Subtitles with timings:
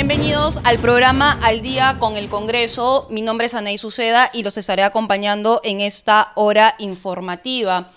[0.00, 3.06] Bienvenidos al programa Al Día con el Congreso.
[3.10, 7.90] Mi nombre es Anaí Suceda y los estaré acompañando en esta hora informativa.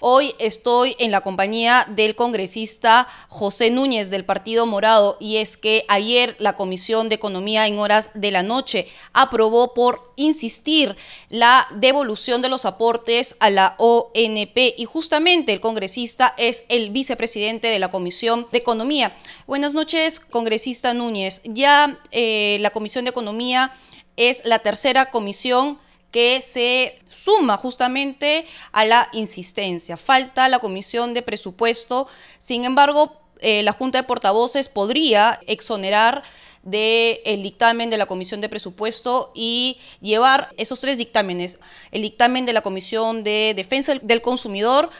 [0.00, 5.86] Hoy estoy en la compañía del congresista José Núñez del Partido Morado y es que
[5.88, 10.94] ayer la Comisión de Economía en horas de la noche aprobó por insistir
[11.30, 17.68] la devolución de los aportes a la ONP y justamente el congresista es el vicepresidente
[17.68, 19.16] de la Comisión de Economía.
[19.46, 21.40] Buenas noches, congresista Núñez.
[21.44, 23.72] Ya eh, la Comisión de Economía
[24.16, 25.78] es la tercera comisión
[26.10, 29.96] que se suma justamente a la insistencia.
[29.96, 36.22] Falta la comisión de presupuesto, sin embargo, eh, la Junta de Portavoces podría exonerar
[36.62, 41.58] del el dictamen de la Comisión de Presupuesto y llevar esos tres dictámenes,
[41.92, 44.90] el dictamen de la Comisión de Defensa del Consumidor,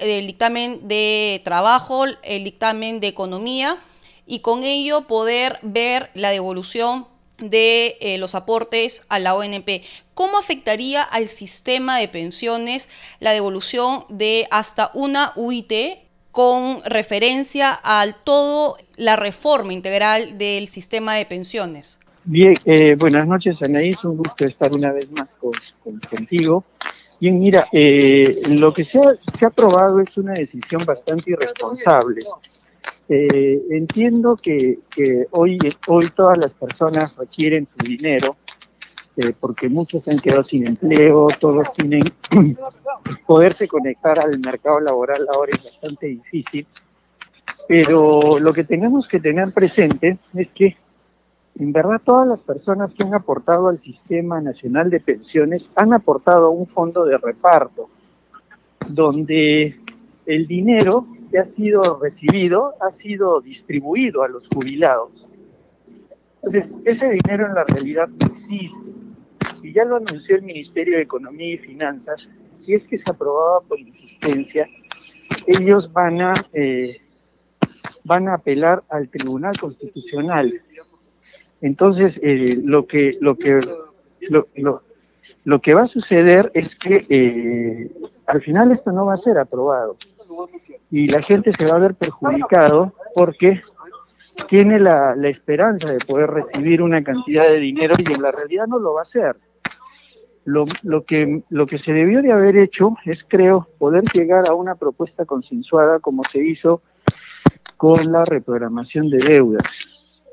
[0.00, 3.82] el dictamen de Trabajo, el dictamen de Economía,
[4.26, 7.06] y con ello poder ver la devolución
[7.38, 9.82] de eh, los aportes a la ONP.
[10.14, 12.88] ¿Cómo afectaría al sistema de pensiones
[13.20, 15.72] la devolución de hasta una UIT
[16.30, 22.00] con referencia a todo la reforma integral del sistema de pensiones?
[22.24, 25.28] Bien, eh, buenas noches Anaís, un gusto estar una vez más
[26.08, 26.64] contigo.
[27.20, 32.20] Bien, mira, eh, lo que se ha, se ha aprobado es una decisión bastante irresponsable
[33.08, 34.78] eh, entiendo que,
[35.32, 38.36] hoy, hoy todas las personas requieren su dinero,
[39.16, 42.04] eh, porque muchos se han quedado sin empleo, todos tienen
[43.26, 46.66] poderse conectar al mercado laboral ahora es bastante difícil,
[47.68, 50.76] pero lo que tenemos que tener presente es que
[51.56, 56.46] en verdad todas las personas que han aportado al Sistema Nacional de Pensiones han aportado
[56.46, 57.88] a un fondo de reparto,
[58.88, 59.78] donde
[60.26, 61.06] el dinero
[61.38, 65.28] ha sido recibido ha sido distribuido a los jubilados.
[66.42, 68.78] Entonces, ese dinero en la realidad no existe.
[69.62, 73.62] Y ya lo anunció el Ministerio de Economía y Finanzas, si es que se aprobaba
[73.62, 74.68] por insistencia,
[75.46, 77.00] ellos van a, eh,
[78.04, 80.62] van a apelar al Tribunal Constitucional.
[81.62, 83.60] Entonces, eh, lo, que, lo, que,
[84.28, 84.82] lo,
[85.44, 87.90] lo, que va a suceder es que eh,
[88.26, 89.96] al final esto no va a ser aprobado
[90.90, 93.60] y la gente se va a ver perjudicado porque
[94.48, 98.78] tiene la, esperanza de poder recibir una cantidad de dinero y en la realidad no
[98.78, 99.36] lo va a hacer.
[100.44, 104.54] Lo, lo, que, lo que se debió de haber hecho es, creo, poder llegar a
[104.54, 106.82] una propuesta consensuada como se hizo
[107.76, 110.26] con la reprogramación de deudas,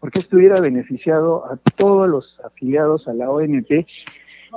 [0.00, 3.86] porque esto hubiera beneficiado a todos los afiliados a la ONP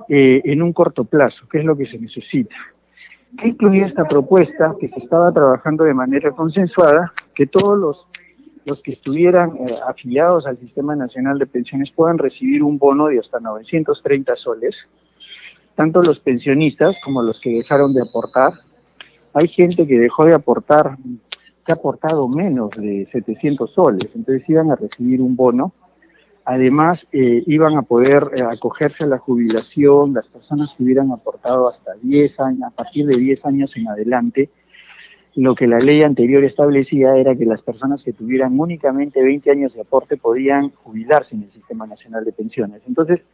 [0.10, 2.56] eh, en un corto plazo, que es lo que se necesita.
[3.36, 7.12] ¿Qué incluía esta propuesta que se estaba trabajando de manera consensuada?
[7.36, 8.08] Que todos los,
[8.66, 13.20] los que estuvieran eh, afiliados al Sistema Nacional de Pensiones puedan recibir un bono de
[13.20, 14.88] hasta 930 soles,
[15.76, 18.54] tanto los pensionistas como los que dejaron de aportar.
[19.34, 20.98] Hay gente que dejó de aportar,
[21.66, 25.74] que ha aportado menos de 700 soles, entonces iban a recibir un bono
[26.50, 31.68] Además, eh, iban a poder eh, acogerse a la jubilación las personas que hubieran aportado
[31.68, 34.50] hasta 10 años, a partir de 10 años en adelante.
[35.36, 39.74] Lo que la ley anterior establecía era que las personas que tuvieran únicamente 20 años
[39.74, 42.82] de aporte podían jubilarse en el Sistema Nacional de Pensiones.
[42.88, 43.26] Entonces,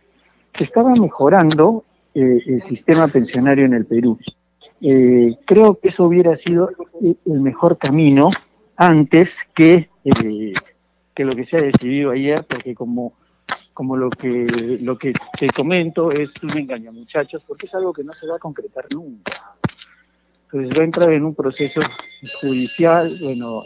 [0.51, 1.83] se estaba mejorando
[2.15, 4.17] eh, el sistema pensionario en el Perú.
[5.45, 8.31] creo que eso hubiera sido el mejor camino
[8.75, 9.87] antes que
[11.13, 13.13] que lo que se ha decidido ayer, porque como,
[13.73, 18.03] como lo que lo que te comento es un engaño, muchachos, porque es algo que
[18.03, 19.55] no se va a concretar nunca.
[20.45, 21.81] Entonces va a entrar en un proceso
[22.39, 23.63] judicial, bueno,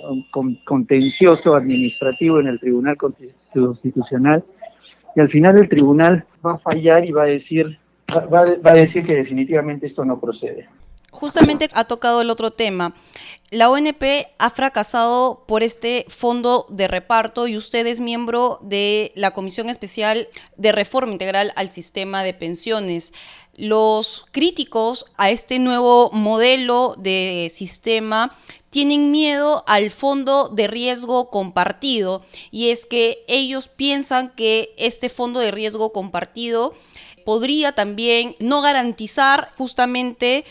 [0.65, 2.95] contencioso, administrativo en el Tribunal
[3.53, 4.43] Constitucional,
[5.15, 7.77] y al final el tribunal va a fallar y va a decir,
[8.09, 10.69] va a decir que definitivamente esto no procede.
[11.11, 12.93] Justamente ha tocado el otro tema.
[13.49, 14.03] La ONP
[14.37, 20.27] ha fracasado por este fondo de reparto y usted es miembro de la Comisión Especial
[20.57, 23.13] de Reforma Integral al Sistema de Pensiones.
[23.55, 28.35] Los críticos a este nuevo modelo de sistema
[28.69, 35.39] tienen miedo al fondo de riesgo compartido y es que ellos piensan que este fondo
[35.39, 36.75] de riesgo compartido
[37.25, 40.45] podría también no garantizar justamente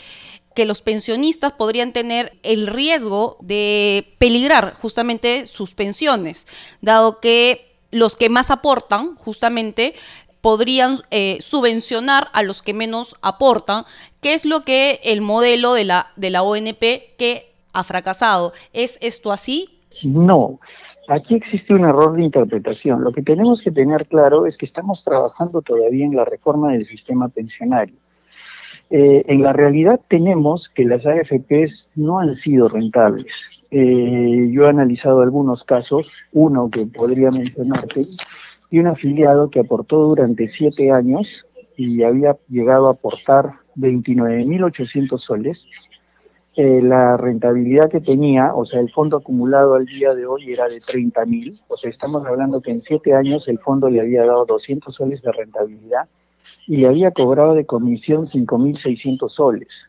[0.56, 6.48] que los pensionistas podrían tener el riesgo de peligrar justamente sus pensiones,
[6.80, 9.94] dado que los que más aportan justamente
[10.40, 13.84] podrían eh, subvencionar a los que menos aportan,
[14.22, 16.80] que es lo que el modelo de la, de la ONP
[17.18, 18.54] que ha fracasado.
[18.72, 19.68] ¿Es esto así?
[20.04, 20.58] No.
[21.08, 23.04] aquí existe un error de interpretación.
[23.04, 26.86] Lo que tenemos que tener claro es que estamos trabajando todavía en la reforma del
[26.86, 27.96] sistema pensionario.
[28.90, 33.48] Eh, en la realidad tenemos que las AFPs no han sido rentables.
[33.70, 38.02] Eh, yo he analizado algunos casos, uno que podría mencionarte,
[38.70, 41.46] y un afiliado que aportó durante siete años
[41.76, 45.66] y había llegado a aportar 29.800 soles.
[46.54, 50.68] Eh, la rentabilidad que tenía, o sea, el fondo acumulado al día de hoy era
[50.68, 54.24] de 30 mil, o sea, estamos hablando que en siete años el fondo le había
[54.24, 56.08] dado 200 soles de rentabilidad
[56.66, 59.88] y había cobrado de comisión 5.600 soles.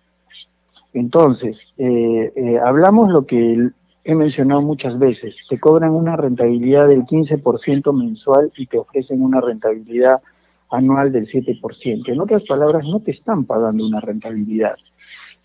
[0.94, 3.70] Entonces, eh, eh, hablamos lo que
[4.04, 9.42] he mencionado muchas veces, te cobran una rentabilidad del 15% mensual y te ofrecen una
[9.42, 10.22] rentabilidad
[10.70, 12.10] anual del 7%.
[12.10, 14.76] En otras palabras, no te están pagando una rentabilidad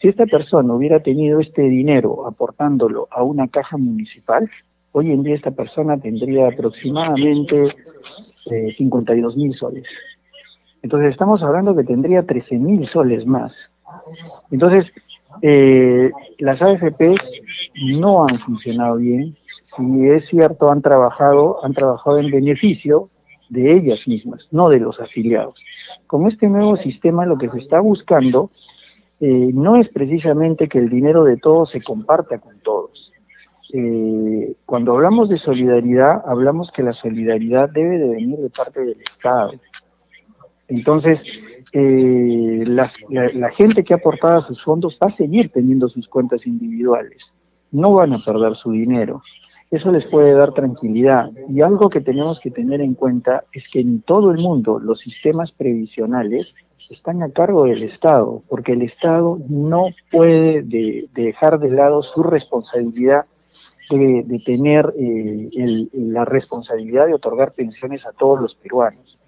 [0.03, 4.51] si esta persona hubiera tenido este dinero aportándolo a una caja municipal,
[4.91, 7.69] hoy en día esta persona tendría aproximadamente
[8.73, 9.97] 52 eh, mil soles.
[10.83, 13.71] Entonces estamos hablando que tendría 13 mil soles más.
[14.51, 14.93] Entonces,
[15.41, 17.43] eh, las AFPs
[17.97, 19.37] no han funcionado bien.
[19.63, 23.09] Si es cierto, han trabajado, han trabajado en beneficio
[23.49, 25.65] de ellas mismas, no de los afiliados.
[26.07, 28.51] Con este nuevo sistema lo que se está buscando
[29.21, 33.13] eh, no es precisamente que el dinero de todos se comparta con todos.
[33.75, 39.01] Eh, cuando hablamos de solidaridad, hablamos que la solidaridad debe de venir de parte del
[39.01, 39.53] Estado.
[40.73, 41.23] Entonces,
[41.73, 46.47] eh, la, la, gente que ha aportado sus fondos va a seguir teniendo sus cuentas
[46.47, 47.35] individuales.
[47.71, 49.23] No van a perder su dinero.
[49.71, 51.31] Eso les puede dar tranquilidad.
[51.49, 55.01] Y algo que tenemos que tener en cuenta es que en todo el mundo los
[55.01, 56.55] sistemas previsionales
[56.91, 63.27] están a cargo del Estado, porque el Estado no puede dejar de lado su responsabilidad
[63.91, 69.19] de, tener eh, la responsabilidad de otorgar pensiones a todos los peruanos.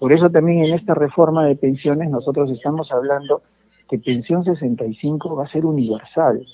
[0.00, 3.42] Por eso también en esta reforma de pensiones nosotros estamos hablando
[3.86, 6.44] que pensión 65 va a ser universal.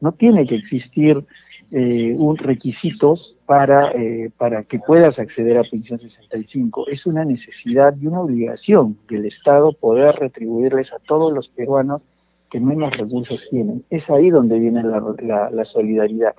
[0.00, 1.22] No tiene que existir
[1.70, 6.86] eh, un requisitos para, eh, para que puedas acceder a pensión 65.
[6.88, 12.06] Es una necesidad y una obligación del Estado poder retribuirles a todos los peruanos
[12.50, 13.84] que menos recursos tienen.
[13.90, 16.34] Es ahí donde viene la, la, solidaridad.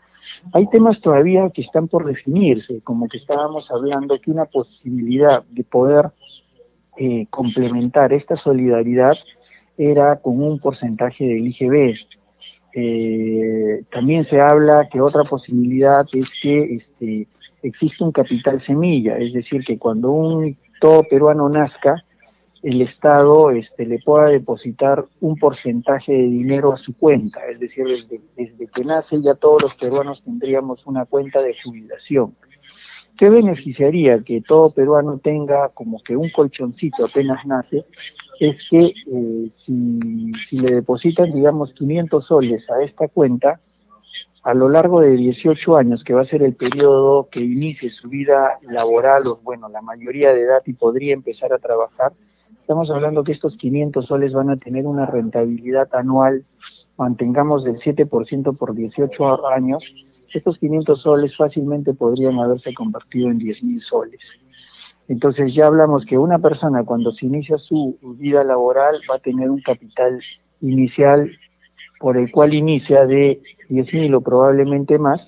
[0.53, 5.63] Hay temas todavía que están por definirse, como que estábamos hablando que una posibilidad de
[5.63, 6.11] poder
[6.97, 9.17] eh, complementar esta solidaridad
[9.77, 11.95] era con un porcentaje del IGB.
[12.75, 17.27] Eh, también se habla que otra posibilidad es que este,
[17.63, 22.03] existe un capital semilla, es decir, que cuando un todo peruano nazca,
[22.61, 27.85] el Estado este, le pueda depositar un porcentaje de dinero a su cuenta, es decir,
[28.35, 32.35] desde, que nace ya todos los peruanos tendríamos una cuenta de jubilación.
[33.17, 37.85] ¿Qué beneficiaría que todo peruano tenga como que un colchoncito apenas nace
[38.39, 43.59] es que eh, si, le depositan, digamos, 500 soles a esta cuenta,
[44.43, 48.07] a lo largo de 18 años, que va a ser el periodo que inicie su
[48.07, 52.13] vida laboral, o bueno, la mayoría de edad y podría empezar a trabajar,
[52.61, 56.45] estamos hablando que estos 500 soles van a tener una rentabilidad anual,
[56.97, 59.93] mantengamos del 7% por 18 años,
[60.33, 64.39] estos 500 soles fácilmente podrían haberse convertido en 10 mil soles.
[65.07, 69.49] Entonces ya hablamos que una persona cuando se inicia su vida laboral va a tener
[69.49, 70.21] un capital
[70.61, 71.31] inicial
[71.99, 75.27] por el cual inicia de 10 mil o probablemente más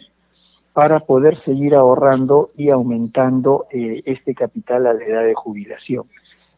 [0.73, 6.05] para poder seguir ahorrando y aumentando eh, este capital a la edad de jubilación.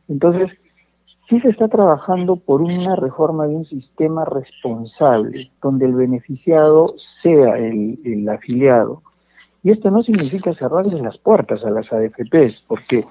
[0.07, 0.57] Entonces,
[1.17, 7.57] sí se está trabajando por una reforma de un sistema responsable, donde el beneficiado sea
[7.57, 9.01] el, el afiliado,
[9.63, 13.05] y esto no significa cerrarles las puertas a las AFPs, porque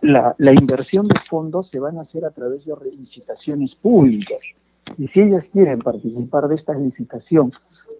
[0.00, 4.40] la, inversión de fondos se van a hacer a través de licitaciones públicas.
[4.96, 7.52] Y si ellas quieren participar de esta licitación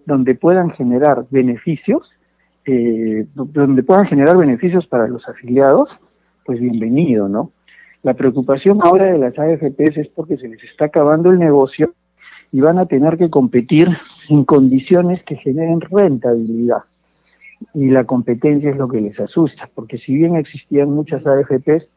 [0.07, 2.19] donde puedan generar beneficios,
[2.64, 7.52] eh, donde puedan generar beneficios para los afiliados, pues bienvenido, ¿no?
[8.09, 11.93] La preocupación ahora de las AFPs es porque se les está acabando el negocio
[12.50, 13.91] y van a tener que competir
[14.31, 16.79] en condiciones que generen rentabilidad
[17.75, 21.91] y la competencia es lo que les asusta, porque si bien existían muchas AFPs,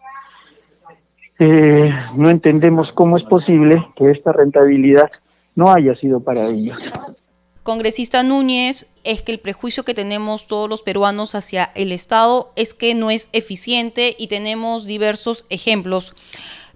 [1.39, 5.09] eh, no entendemos cómo es posible que esta rentabilidad
[5.55, 6.93] no haya sido para ellos.
[7.63, 12.73] Congresista Núñez, es que el prejuicio que tenemos todos los peruanos hacia el Estado es
[12.73, 16.13] que no es eficiente y tenemos diversos ejemplos.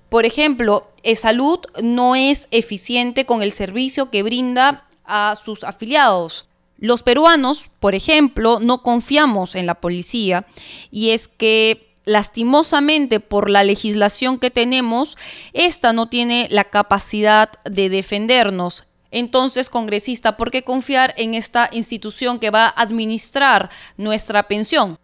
[0.09, 6.45] Por ejemplo, Salud no es eficiente con el servicio que brinda a sus afiliados
[6.77, 10.45] Los peruanos, por ejemplo, no confiamos en la policía
[10.91, 15.17] y es que lastimosamente por la legislación que tenemos,
[15.53, 18.85] esta no tiene la capacidad de defendernos.
[19.11, 24.97] Entonces, congresista, ¿por qué confiar en esta institución que va a administrar nuestra pensión?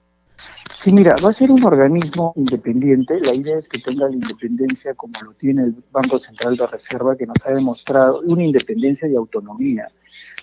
[0.75, 3.20] Sí, mira, va a ser un organismo independiente.
[3.22, 7.15] La idea es que tenga la independencia como lo tiene el Banco Central de Reserva,
[7.15, 9.88] que nos ha demostrado una independencia y autonomía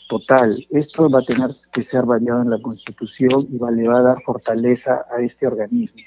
[0.08, 0.64] total.
[0.70, 4.02] Esto va a tener que ser variado en la Constitución y va, le va a
[4.02, 6.00] dar fortaleza a este organismo.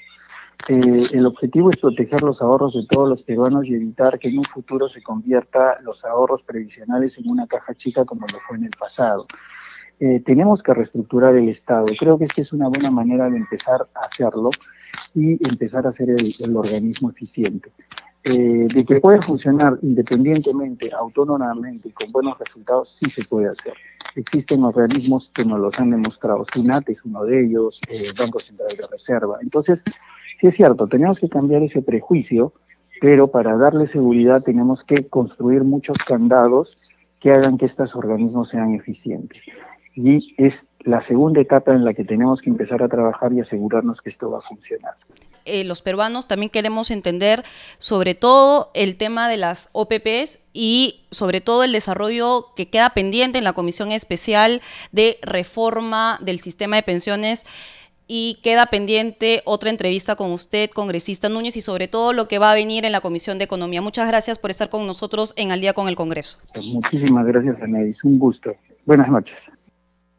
[0.68, 4.38] Eh, el objetivo es proteger los ahorros de todos los peruanos y evitar que en
[4.38, 8.64] un futuro se convierta los ahorros previsionales en una caja chica como lo fue en
[8.64, 9.26] el pasado.
[10.04, 11.86] Eh, tenemos que reestructurar el Estado.
[11.98, 14.50] Creo que esta es una buena manera de empezar a hacerlo
[15.14, 17.70] y empezar a ser el, organismo eficiente.
[18.24, 23.74] Eh, de que puede funcionar independientemente, autónomamente y con buenos resultados, sí se puede hacer.
[24.14, 26.44] Existen organismos que nos los han demostrado.
[26.52, 29.38] SUNAT es uno de ellos, eh, Banco Central de Reserva.
[29.40, 29.82] Entonces,
[30.38, 32.52] sí es cierto, tenemos que cambiar ese prejuicio,
[33.00, 38.74] pero para darle seguridad tenemos que construir muchos candados que hagan que estos organismos sean
[38.74, 39.44] eficientes
[39.94, 44.00] y es la segunda etapa en la que tenemos que empezar a trabajar y asegurarnos
[44.00, 44.94] que esto va a funcionar.
[45.44, 47.44] Eh, los peruanos también queremos entender
[47.78, 53.38] sobre todo el tema de las OPPs y sobre todo el desarrollo que queda pendiente
[53.38, 54.62] en la Comisión Especial
[54.92, 57.44] de Reforma del Sistema de Pensiones
[58.14, 62.52] y queda pendiente otra entrevista con usted, congresista Núñez, y sobre todo lo que va
[62.52, 63.80] a venir en la Comisión de Economía.
[63.80, 66.36] Muchas gracias por estar con nosotros en Al día con el Congreso.
[66.62, 68.04] Muchísimas gracias, Anais.
[68.04, 68.54] Un gusto.
[68.84, 69.50] Buenas noches.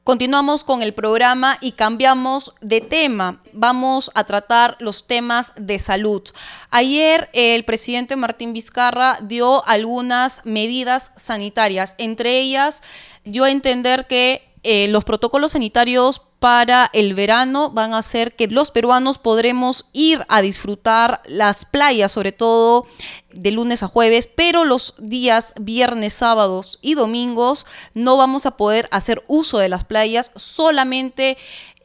[0.03, 3.43] Continuamos con el programa y cambiamos de tema.
[3.53, 6.23] Vamos a tratar los temas de salud.
[6.71, 12.81] Ayer el presidente Martín Vizcarra dio algunas medidas sanitarias, entre ellas
[13.23, 18.47] dio a entender que eh, los protocolos sanitarios para el verano van a hacer que
[18.47, 22.85] los peruanos podremos ir a disfrutar las playas, sobre todo
[23.31, 28.87] de lunes a jueves, pero los días viernes, sábados y domingos no vamos a poder
[28.91, 31.37] hacer uso de las playas, solamente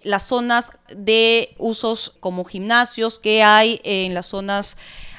[0.02, 4.76] las zonas de usos como gimnasios que hay en las zonas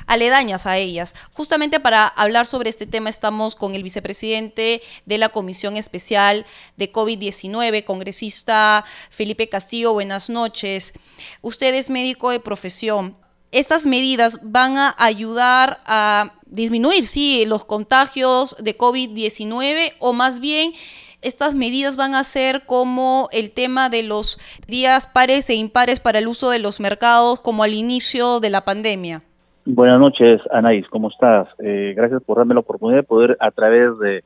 [0.09, 1.13] aledañas a ellas.
[1.33, 6.45] Justamente para hablar sobre este tema estamos con el vicepresidente de la Comisión Especial
[6.77, 9.93] de COVID-19, congresista Felipe Castillo.
[9.93, 10.93] Buenas noches.
[11.41, 13.15] Usted es médico de profesión.
[13.51, 20.73] Estas medidas van a ayudar a disminuir, sí, los contagios de COVID-19 o más bien
[21.21, 26.19] estas medidas van a ser como el tema de los días pares e impares para
[26.19, 29.23] el uso de los mercados como al inicio de la pandemia.
[29.71, 31.47] Buenas noches, Anaís, ¿cómo estás?
[31.59, 34.23] Eh, gracias por darme la oportunidad de poder, a través de eh,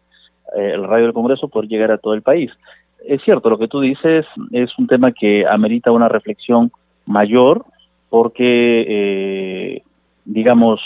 [0.55, 2.50] el radio del Congreso, poder llegar a todo el país.
[3.05, 6.71] Es cierto, lo que tú dices es un tema que amerita una reflexión
[7.05, 7.65] mayor,
[8.09, 9.83] porque, eh,
[10.23, 10.79] digamos,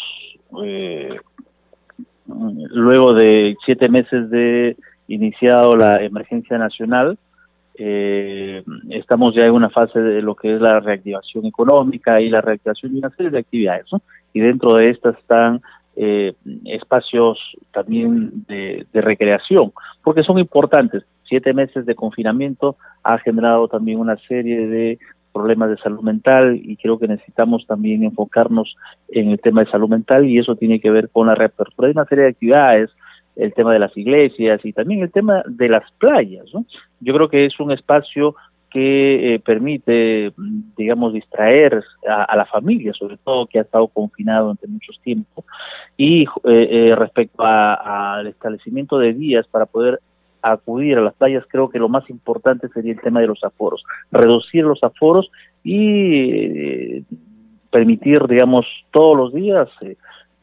[2.25, 4.75] luego de siete meses de
[5.07, 7.19] iniciado la emergencia nacional,
[7.77, 12.41] eh, estamos ya en una fase de lo que es la reactivación económica y la
[12.41, 14.01] reactivación de una serie de actividades, ¿no?
[14.33, 15.61] Y dentro de estas están
[15.95, 16.33] eh,
[16.65, 17.39] espacios
[17.71, 19.71] también de, recreación,
[20.03, 21.03] porque son importantes.
[21.23, 24.99] Siete meses de confinamiento ha generado también una serie de
[25.33, 28.75] problemas de salud mental y creo que necesitamos también enfocarnos
[29.09, 31.93] en el tema de salud mental y eso tiene que ver con la reapertura de
[31.93, 32.89] una serie de actividades,
[33.37, 36.45] el tema de las iglesias y también el tema de las playas.
[36.53, 36.65] ¿no?
[36.99, 38.35] Yo creo que es un espacio
[38.69, 40.33] que eh, permite,
[40.75, 45.45] digamos, distraer a, la familia, sobre todo que ha estado confinado durante muchos tiempos,
[45.95, 49.99] y eh, eh, respecto al establecimiento de días para poder
[50.41, 53.83] acudir a las playas, creo que lo más importante sería el tema de los aforos,
[54.11, 55.31] reducir los aforos
[55.63, 57.03] y
[57.71, 59.69] permitir, digamos, todos los días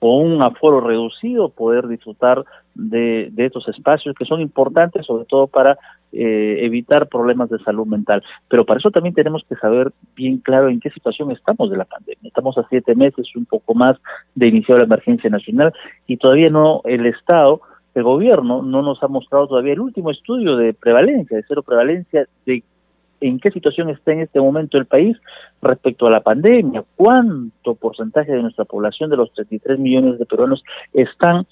[0.05, 2.45] con un aforo reducido poder disfrutar
[2.75, 5.79] de, estos espacios que son importantes sobre todo para
[6.13, 8.23] eh, evitar problemas de salud mental.
[8.49, 11.87] Pero para eso también tenemos que saber bien claro en qué situación estamos de la
[11.87, 12.29] pandemia.
[12.29, 13.97] Estamos a siete meses, un poco más
[14.35, 15.73] de iniciar la emergencia nacional
[16.07, 17.63] y todavía no el Estado,
[17.95, 22.27] el gobierno no nos ha mostrado todavía el último estudio de prevalencia, de cero prevalencia,
[22.45, 22.63] de
[23.21, 25.17] en qué situación está en este momento el país
[25.63, 30.63] respecto a la pandemia, cuánto porcentaje de nuestra población, de los 33 millones de peruanos,
[30.93, 31.47] están,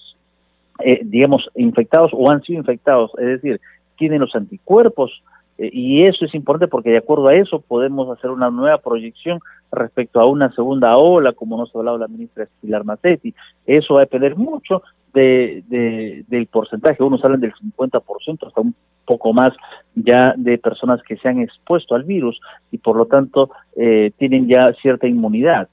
[0.83, 3.61] eh, digamos, infectados o han sido infectados, es decir,
[3.97, 5.23] tienen los anticuerpos,
[5.57, 9.39] eh, y eso es importante porque de acuerdo a eso podemos hacer una nueva proyección
[9.71, 13.33] respecto a una segunda ola, como nos ha hablado la ministra Pilar Macetti.
[13.65, 14.81] Eso va a depender mucho
[15.13, 19.53] de, del porcentaje, unos hablan del 50%, hasta un poco más
[19.95, 22.39] ya de personas que se han expuesto al virus
[22.71, 25.67] y por lo tanto eh, tienen ya cierta inmunidad,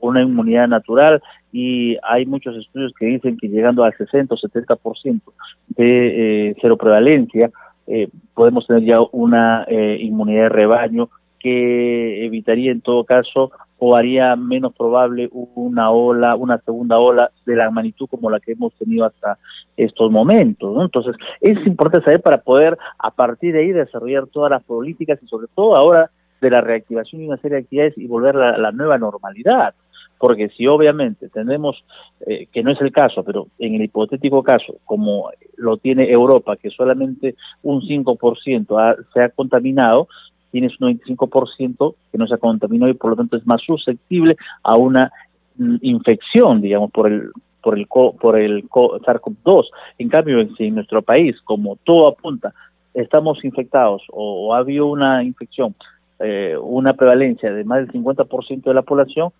[0.00, 5.20] una inmunidad natural y hay muchos estudios que dicen que llegando al 60 o 70%
[5.68, 7.50] de eh, cero prevalencia
[7.86, 13.96] eh, podemos tener ya una eh, inmunidad de rebaño que evitaría en todo caso o
[13.96, 18.74] haría menos probable una ola, una segunda ola de la magnitud como la que hemos
[18.74, 19.38] tenido hasta
[19.76, 20.74] estos momentos.
[20.74, 20.84] ¿no?
[20.84, 25.26] Entonces, es importante saber para poder a partir de ahí desarrollar todas las políticas y
[25.26, 28.72] sobre todo ahora de la reactivación de una serie de actividades y volver a la,
[28.72, 29.74] nueva normalidad.
[30.18, 31.84] Porque si obviamente tenemos,
[32.26, 36.56] eh, que no es el caso, pero en el hipotético caso, como lo tiene Europa,
[36.56, 40.08] que solamente un 5% se ha contaminado,
[40.50, 44.36] tienes un 95% que no se ha contaminado y por lo tanto es más susceptible
[44.62, 45.10] a una
[45.56, 47.30] mm, infección, digamos, por el
[47.62, 49.64] por el por el SARS-CoV-2.
[49.98, 52.54] En cambio, en, nuestro país, como todo apunta,
[52.94, 55.74] estamos infectados o, ha habido una infección,
[56.20, 59.30] eh, una prevalencia de más del 50% de la población,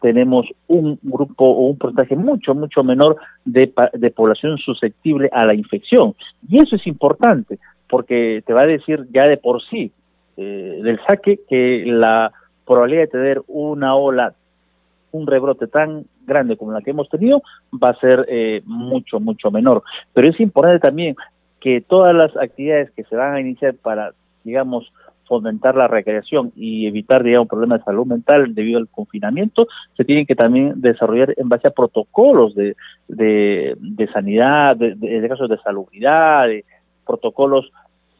[0.00, 5.54] tenemos un grupo o un porcentaje mucho, mucho menor de, de población susceptible a la
[5.54, 6.14] infección.
[6.48, 9.92] Y eso es importante, porque te va a decir ya de por sí
[10.40, 12.32] eh, del saque que la
[12.64, 14.34] probabilidad de tener una ola,
[15.10, 17.42] un rebrote tan grande como la que hemos tenido
[17.72, 19.82] va a ser eh, mucho, mucho menor.
[20.14, 21.16] Pero es importante también
[21.60, 24.12] que todas las actividades que se van a iniciar para,
[24.44, 24.92] digamos,
[25.26, 29.66] fomentar la recreación y evitar, digamos, problemas de salud mental debido al confinamiento,
[29.96, 32.76] se tienen que también desarrollar en base a protocolos de,
[33.08, 36.64] de, sanidad, de, de, casos de salubridad, de
[37.04, 37.70] protocolos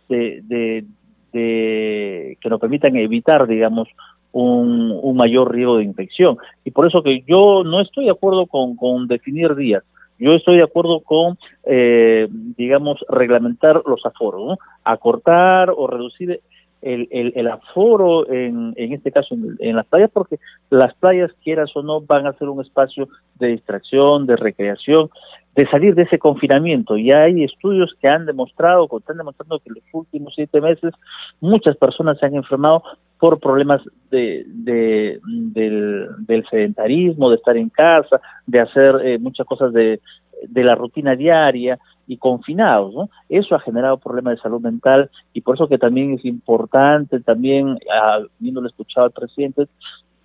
[0.08, 0.84] de,
[1.32, 3.88] de, que nos permitan evitar, digamos,
[4.32, 6.36] un, un, mayor riesgo de infección.
[6.64, 9.82] Y por eso que yo no estoy de acuerdo con, con definir días.
[10.18, 16.40] Yo estoy de acuerdo con, eh, digamos, reglamentar los aforos, acortar o reducir
[16.82, 20.38] el, el, el aforo, en, en este caso en, en, las playas, porque
[20.70, 25.10] las playas, quieras o no, van a ser un espacio de distracción, de recreación,
[25.58, 26.96] de salir de ese confinamiento.
[26.96, 30.94] Y hay estudios que han demostrado, que están demostrando que en los últimos siete meses
[31.40, 32.84] muchas personas se han enfermado
[33.18, 39.44] por problemas de, de del, del, sedentarismo, de estar en casa, de hacer eh, muchas
[39.48, 40.00] cosas de,
[40.46, 43.10] de la rutina diaria y confinados, ¿no?
[43.28, 47.80] Eso ha generado problemas de salud mental y por eso que también es importante, también,
[48.00, 49.66] habiéndole escuchado al presidente,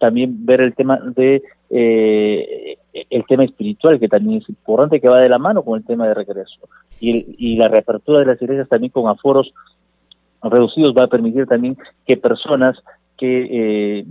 [0.04, 2.78] también ver el tema de eh,
[3.10, 6.06] el tema espiritual, que también es importante, que va de la mano con el tema
[6.06, 6.66] de recreación.
[7.00, 9.54] Y, y la reapertura de las iglesias también con aforos
[10.42, 12.76] reducidos va a permitir también que personas
[13.18, 14.06] que eh,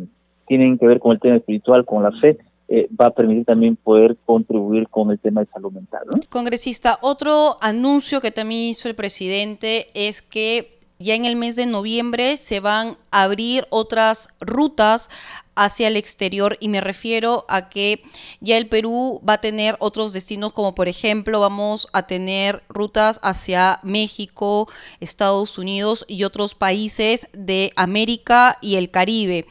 [0.46, 3.76] tienen que ver con el tema espiritual, con la fe, eh, va a permitir también
[3.76, 6.04] poder contribuir con el tema de salud mental.
[6.30, 11.66] Congresista, otro anuncio que también hizo el presidente es que ya en el mes de
[11.66, 15.10] noviembre se van a abrir otras rutas
[15.54, 18.02] hacia el exterior y me refiero a que
[18.40, 23.20] ya el Perú va a tener otros destinos como por ejemplo vamos a tener rutas
[23.22, 24.68] hacia México,
[25.00, 29.46] Estados Unidos y otros países de América y el Caribe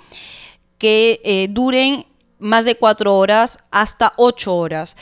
[0.78, 2.06] que eh, duren
[2.40, 4.98] más de cuatro horas hasta ocho horas.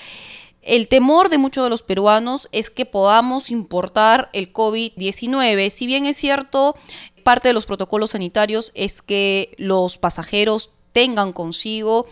[0.70, 5.68] El temor de muchos de los peruanos es que podamos importar el COVID-19.
[5.72, 6.76] Si bien es cierto,
[7.24, 12.06] parte de los protocolos sanitarios es que los pasajeros tengan consigo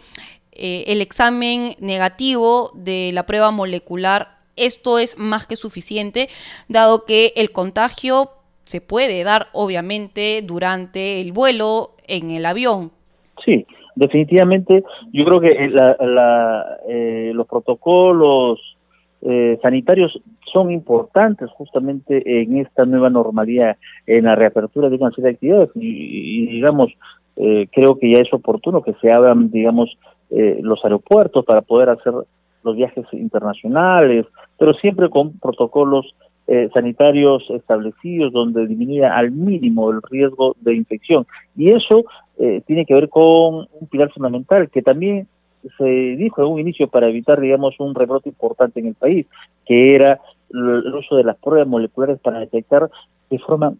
[0.53, 4.39] eh, el examen negativo de la prueba molecular.
[4.55, 6.27] Esto es más que suficiente,
[6.67, 8.31] dado que el contagio
[8.63, 12.91] se puede dar obviamente durante el vuelo en el avión.
[13.45, 15.71] Sí, definitivamente yo creo que eh,
[16.89, 18.59] eh, los protocolos
[19.61, 20.21] sanitarios
[20.53, 25.69] son importantes justamente en esta nueva normalidad, en la reapertura de una serie de actividades.
[25.75, 26.93] Y digamos,
[27.37, 29.95] eh, creo que ya es oportuno que se abran, digamos,
[30.31, 32.13] eh, los aeropuertos para poder hacer
[32.63, 34.25] los viajes internacionales,
[34.57, 36.15] pero siempre con protocolos
[36.47, 41.25] eh, sanitarios establecidos donde disminuya al mínimo el riesgo de infección.
[41.55, 42.05] Y eso
[42.67, 45.27] tiene que ver con un pilar fundamental que también
[45.77, 49.25] se dijo en un inicio para evitar, digamos, un rebrote importante en el país,
[49.65, 50.19] que era
[50.51, 52.89] el uso de las pruebas moleculares para detectar
[53.29, 53.73] de forma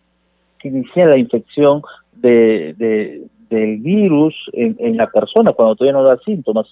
[0.60, 1.82] que inicia la infección
[2.13, 6.67] de, de, del virus en, en, la persona cuando todavía no da síntomas.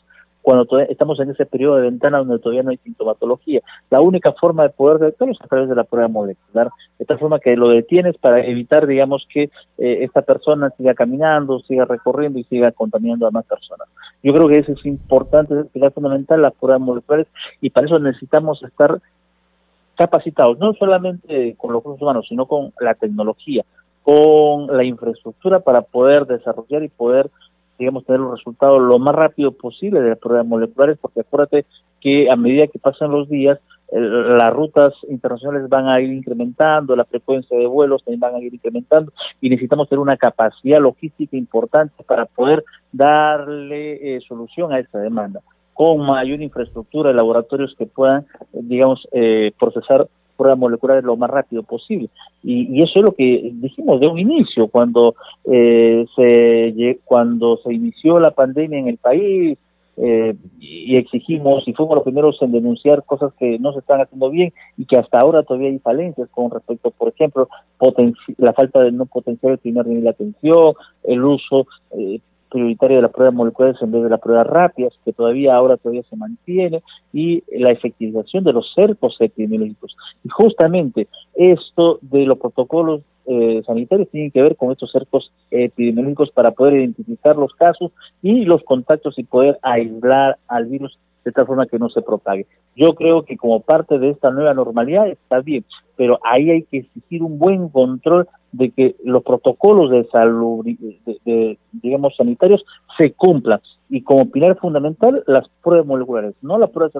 [0.45, 3.61] Cuando estamos en ese periodo de ventana donde todavía no hay sintomatología.
[3.89, 7.17] La única forma de poder detectarlo es a través de la prueba molecular, de tal
[7.17, 9.45] forma que lo detienes para evitar, digamos, que
[9.79, 13.87] eh, esta persona siga caminando, siga recorriendo y siga contaminando a más personas.
[14.21, 17.25] Yo creo que eso es importante, es fundamental las pruebas moleculares
[17.59, 18.99] y para eso necesitamos estar
[19.95, 23.65] capacitados, no solamente con los recursos humanos, sino con la tecnología,
[24.03, 27.31] con la infraestructura para poder desarrollar y poder,
[27.77, 31.65] digamos, tener los resultados lo más rápido posible de las pruebas moleculares, porque acuérdate
[32.01, 33.59] que a medida que pasan los días,
[33.91, 38.53] las rutas internacionales van a ir incrementando, la frecuencia de vuelos también van a ir
[38.53, 44.99] incrementando y necesitamos tener una capacidad logística importante para poder darle eh, solución a esta
[44.99, 45.41] demanda
[45.75, 52.09] con mayor infraestructura laboratorios que puedan, digamos, eh, procesar pruebas moleculares lo más rápido posible.
[52.43, 58.19] Y, eso es lo que dijimos de un inicio, cuando, eh, se, cuando se inició
[58.19, 59.57] la pandemia en el país,
[59.97, 64.29] eh, y exigimos y fuimos los primeros en denunciar cosas que no se están haciendo
[64.29, 67.47] bien y que hasta ahora todavía hay falencias con respecto, por ejemplo,
[68.37, 73.03] la falta de no potenciar el primer nivel de atención, el uso eh, prioritario de
[73.03, 76.81] las pruebas moleculares en vez de las pruebas rápidas, que todavía ahora todavía se mantiene,
[77.13, 79.95] y la efectivización de los cercos epidemiológicos.
[80.23, 86.31] Y justamente esto de los protocolos eh, sanitarios tiene que ver con estos cercos epidemiológicos
[86.31, 91.47] para poder identificar los casos y los contactos y poder aislar al virus de tal
[91.47, 92.45] forma que no se propague.
[92.75, 96.77] Yo creo que como parte de esta nueva normalidad está bien, pero ahí hay que
[96.77, 98.27] exigir un buen control
[98.57, 102.63] de que los protocolos de salud, de, digamos, sanitarios
[102.97, 103.59] se cumplan.
[103.89, 106.93] Y como pilar fundamental, las pruebas moleculares, no las pruebas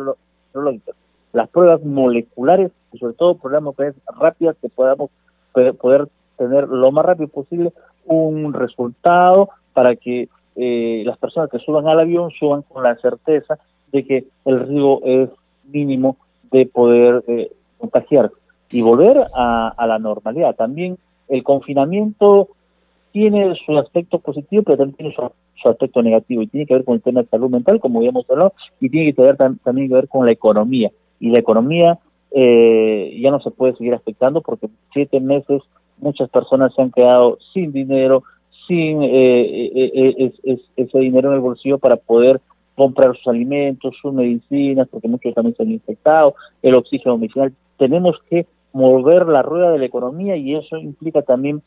[0.52, 0.96] serológicas,
[1.34, 5.10] las pruebas moleculares, y sobre todo pruebas rápidas que podamos
[5.80, 7.72] poder tener lo más rápido posible
[8.06, 13.58] un resultado para que eh, las personas que suban al avión suban con la certeza
[13.91, 15.30] de que el riesgo es
[15.72, 16.18] mínimo
[16.52, 18.32] de poder eh, contagiar
[18.72, 20.56] y volver a, la normalidad.
[20.56, 22.50] También el confinamiento
[23.12, 26.96] tiene su aspecto positivo, pero también tiene su, aspecto negativo y tiene que ver con
[26.96, 29.96] el tema de salud mental, como ya hemos hablado, y tiene que ver también que
[29.96, 30.92] ver con la economía.
[31.20, 31.98] Y la economía
[32.32, 35.64] eh, ya no se puede seguir afectando porque siete meses
[35.98, 38.24] muchas personas se han quedado sin dinero,
[38.68, 40.34] sin eh,
[40.76, 42.42] ese dinero en el bolsillo para poder
[42.76, 47.54] comprar sus alimentos, sus medicinas, porque muchos también se han infectado, el oxígeno medicinal.
[47.78, 51.64] Tenemos que mover la rueda de la economía y eso implica también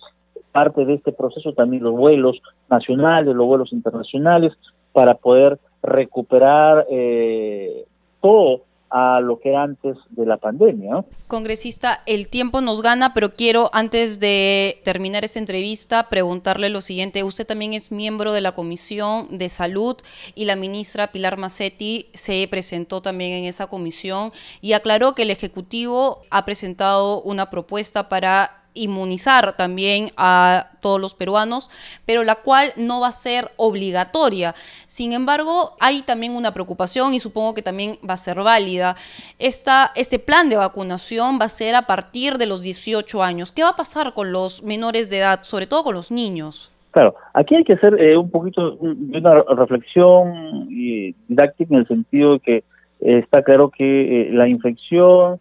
[0.52, 4.52] parte de este proceso, también los vuelos nacionales, los vuelos internacionales,
[4.92, 7.86] para poder recuperar eh,
[8.20, 11.04] todo a lo que era antes de la pandemia.
[11.26, 17.22] Congresista, el tiempo nos gana, pero quiero antes de terminar esta entrevista preguntarle lo siguiente.
[17.22, 19.96] Usted también es miembro de la Comisión de Salud
[20.34, 25.30] y la ministra Pilar Massetti se presentó también en esa comisión y aclaró que el
[25.30, 31.70] Ejecutivo ha presentado una propuesta para inmunizar también a todos los peruanos,
[32.06, 34.54] pero la cual no va a ser obligatoria.
[34.86, 38.96] Sin embargo, hay también una preocupación y supongo que también va a ser válida.
[39.38, 43.52] Esta, este plan de vacunación va a ser a partir de los 18 años.
[43.52, 46.72] ¿Qué va a pasar con los menores de edad, sobre todo con los niños?
[46.90, 52.32] Claro, aquí hay que hacer eh, un poquito de una reflexión didáctica en el sentido
[52.34, 52.56] de que
[53.00, 53.84] eh, está claro que
[54.22, 55.38] eh, la infección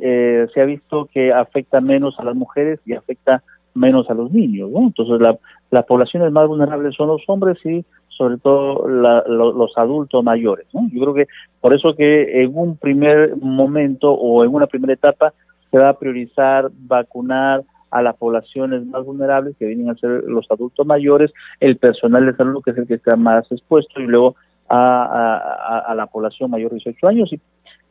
[0.00, 3.42] eh, se ha visto que afecta menos a las mujeres y afecta
[3.74, 4.80] menos a los niños, ¿no?
[4.80, 5.38] Entonces la,
[5.70, 10.88] las poblaciones más vulnerables son los hombres y sobre todo los adultos mayores, ¿no?
[10.92, 11.26] Yo creo que
[11.60, 15.32] por eso que en un primer momento o en una primera etapa
[15.70, 20.46] se va a priorizar vacunar a las poblaciones más vulnerables que vienen a ser los
[20.50, 24.36] adultos mayores, el personal de salud que es el que está más expuesto y luego
[24.68, 27.40] a, a la población mayor de 18 años y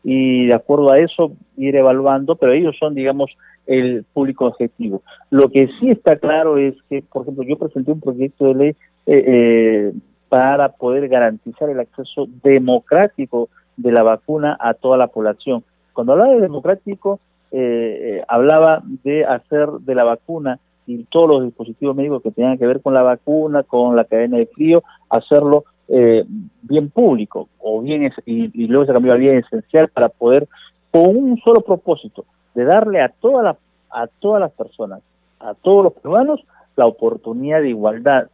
[0.04, 3.32] y de acuerdo a eso ir evaluando, pero ellos son, digamos,
[3.68, 5.04] el público objetivo.
[5.30, 8.70] Lo que sí está claro es que, por ejemplo, yo presenté un proyecto de ley
[9.06, 9.94] eh, eh,
[10.30, 15.64] para poder garantizar el acceso democrático de la vacuna a toda la población.
[15.94, 17.20] Cuando hablaba de democrático,
[17.52, 22.66] eh, hablaba de hacer de la vacuna y todos los dispositivos médicos que tengan que
[22.66, 26.26] ver con la vacuna, con la cadena de frío, hacerlo eh,
[26.62, 30.48] bien público o bien y, luego se cambió a bien esencial para poder
[30.92, 33.58] con un solo propósito de darle a todas las
[33.90, 35.02] a todas las personas
[35.40, 36.42] a todos los peruanos
[36.76, 38.28] la oportunidad de igualdad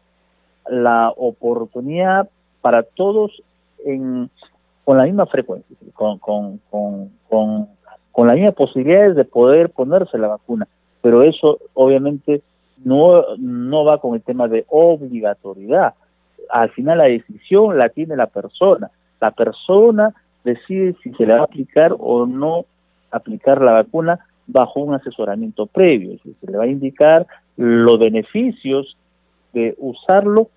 [0.70, 2.30] la oportunidad
[2.62, 3.42] para todos
[3.86, 4.30] en
[4.84, 7.68] con la misma frecuencia con con con con,
[8.12, 10.68] con las mismas posibilidades de poder ponerse la vacuna.
[11.02, 12.42] Pero eso obviamente
[12.84, 15.94] no no va con el tema de obligatoriedad
[16.50, 18.90] al final la decisión la tiene la persona.
[19.20, 22.66] La persona decide si se le va a aplicar o no
[23.12, 26.18] aplicar la vacuna bajo un asesoramiento previo.
[26.24, 28.98] Se le va a indicar los beneficios
[29.54, 30.50] de usarlo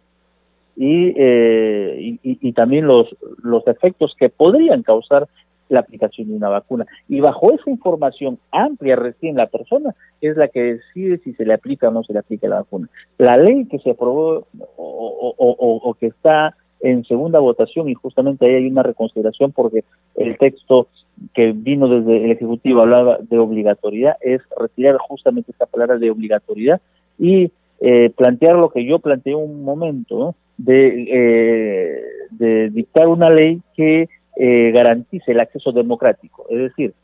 [0.76, 3.09] y, eh, y, también los,
[3.42, 5.29] los efectos que podrían causar
[5.70, 6.87] la aplicación de una vacuna.
[7.09, 11.54] Y bajo esa información amplia recién la persona es la que decide si se le
[11.54, 12.88] aplica o no se le aplica la vacuna.
[13.18, 18.54] La ley que se aprobó o, o que está en segunda votación y justamente ahí
[18.54, 19.85] hay una reconsideración porque
[20.16, 20.88] el texto
[21.35, 26.80] que vino desde el Ejecutivo hablaba de obligatoriedad, es retirar justamente esta palabra de obligatoriedad
[27.18, 33.61] y eh, plantear lo que yo planteé un momento, de, eh, de dictar una ley
[33.74, 36.95] que eh, garantice el acceso democrático, es decir,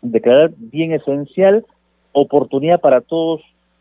[0.00, 1.64] declarar bien esencial
[2.12, 3.40] oportunidad para todos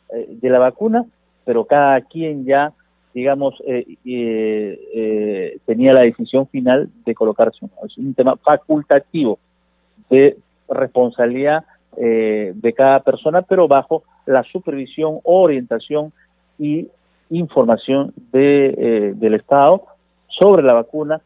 [0.10, 1.06] de la vacuna,
[1.46, 2.74] pero cada quien ya
[3.14, 7.74] digamos, eh, eh, tenía la decisión final de colocarse uno.
[7.86, 9.40] Es un tema facultativo
[10.10, 10.38] de
[10.70, 11.66] responsabilidad
[11.98, 16.14] eh, de cada persona, pero bajo la supervisión, orientación
[16.58, 16.88] y
[17.30, 19.84] información de, del Estado
[20.28, 21.22] sobre la vacuna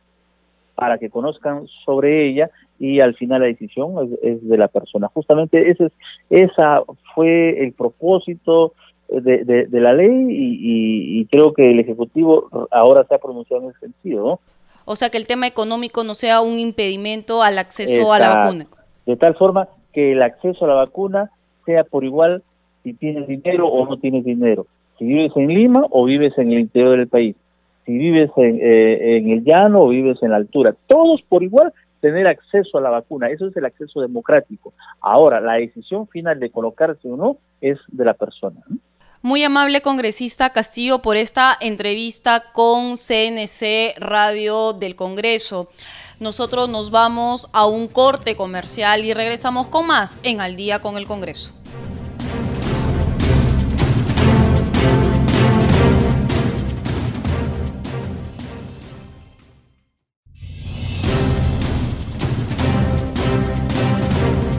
[0.75, 5.09] para que conozcan sobre ella y al final la decisión es, de la persona.
[5.13, 5.93] Justamente ese es,
[6.29, 6.83] esa
[7.13, 8.73] fue el propósito
[9.07, 13.79] de, de, la ley y, creo que el Ejecutivo ahora se ha pronunciado en ese
[13.79, 14.39] sentido, ¿no?
[14.85, 18.65] O sea, que el tema económico no sea un impedimento al acceso a la vacuna.
[19.05, 21.31] De tal forma que el acceso a la vacuna
[21.65, 22.43] sea por igual
[22.83, 24.67] si tienes dinero o no tienes dinero.
[24.99, 27.35] Si vives en Lima o vives en el interior del país.
[27.85, 30.75] Si vives en, eh, en el llano o vives en la altura.
[30.87, 31.71] Todos por igual
[32.05, 33.29] tener acceso a la vacuna.
[33.29, 34.73] Eso es el acceso democrático.
[35.01, 38.61] Ahora, la decisión final de colocarse o no es de la persona.
[39.23, 45.67] Muy amable congresista Castillo por esta entrevista con CNC Radio del Congreso.
[46.19, 50.97] Nosotros nos vamos a un corte comercial y regresamos con más en Al día con
[50.97, 51.54] el Congreso.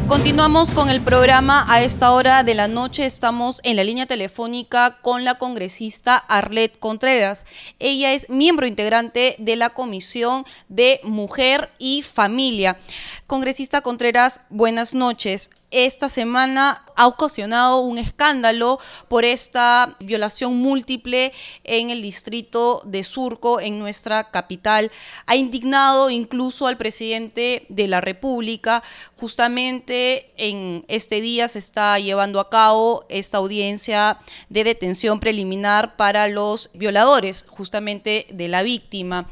[0.08, 1.64] Continuamos con el programa.
[1.68, 6.78] A esta hora de la noche estamos en la línea telefónica con la congresista Arlet
[6.78, 7.44] Contreras.
[7.80, 12.78] Ella es miembro integrante de la Comisión de Mujer y Familia.
[13.26, 21.32] Congresista Contreras, buenas noches esta semana ha ocasionado un escándalo por esta violación múltiple
[21.64, 24.90] en el distrito de Surco, en nuestra capital.
[25.26, 28.82] Ha indignado incluso al presidente de la República.
[29.16, 36.28] Justamente en este día se está llevando a cabo esta audiencia de detención preliminar para
[36.28, 39.26] los violadores, justamente de la víctima.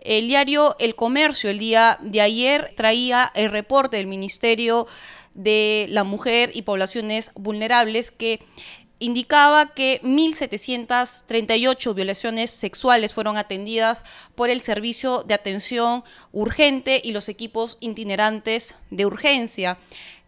[0.00, 4.86] El diario El Comercio el día de ayer traía el reporte del Ministerio
[5.34, 8.40] de la Mujer y Poblaciones Vulnerables que
[9.00, 14.04] indicaba que 1.738 violaciones sexuales fueron atendidas
[14.36, 19.78] por el Servicio de Atención Urgente y los equipos itinerantes de urgencia.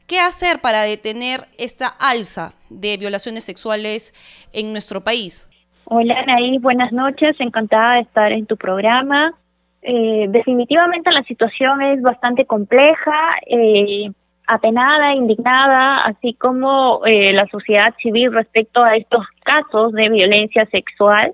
[0.09, 4.15] ¿Qué hacer para detener esta alza de violaciones sexuales
[4.53, 5.49] en nuestro país?
[5.85, 7.37] Hola, Anaí, buenas noches.
[7.39, 9.35] Encantada de estar en tu programa.
[9.83, 13.37] Eh, definitivamente la situación es bastante compleja.
[13.47, 14.11] Eh,
[14.47, 21.33] apenada, indignada, así como eh, la sociedad civil respecto a estos casos de violencia sexual.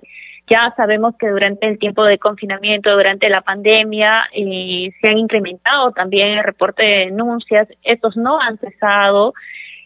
[0.49, 5.93] Ya sabemos que durante el tiempo de confinamiento, durante la pandemia, eh, se han incrementado
[5.93, 7.69] también el reporte de denuncias.
[7.83, 9.35] Estos no han cesado.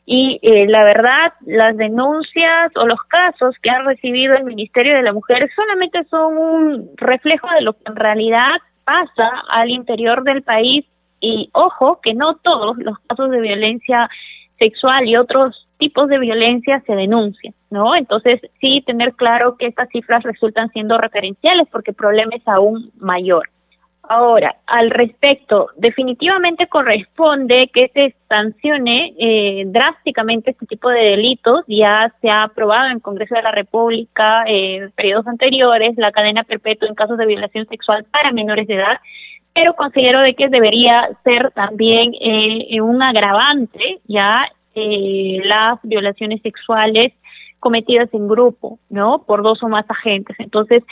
[0.04, 5.02] Y eh, la verdad, las denuncias o los casos que ha recibido el Ministerio de
[5.02, 8.52] la Mujer solamente son un reflejo de lo que en realidad
[8.84, 10.84] pasa al interior del país
[11.22, 14.10] y ojo que no todos los casos de violencia
[14.58, 17.94] sexual y otros tipos de violencia se denuncian, ¿no?
[17.94, 22.90] Entonces, sí tener claro que estas cifras resultan siendo referenciales porque el problema es aún
[22.98, 23.48] mayor.
[24.08, 31.64] Ahora, al respecto, definitivamente corresponde que se sancione eh, drásticamente este tipo de delitos.
[31.68, 36.10] Ya se ha aprobado en el Congreso de la República eh, en periodos anteriores la
[36.10, 38.98] cadena perpetua en casos de violación sexual para menores de edad
[39.54, 47.12] pero considero de que debería ser también eh, un agravante ya eh, las violaciones sexuales
[47.60, 49.22] cometidas en grupo, ¿no?
[49.24, 50.34] Por dos o más agentes.
[50.40, 50.82] Entonces,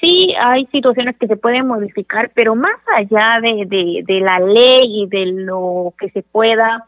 [0.00, 5.02] sí hay situaciones que se pueden modificar, pero más allá de, de, de la ley
[5.02, 6.86] y de lo que se pueda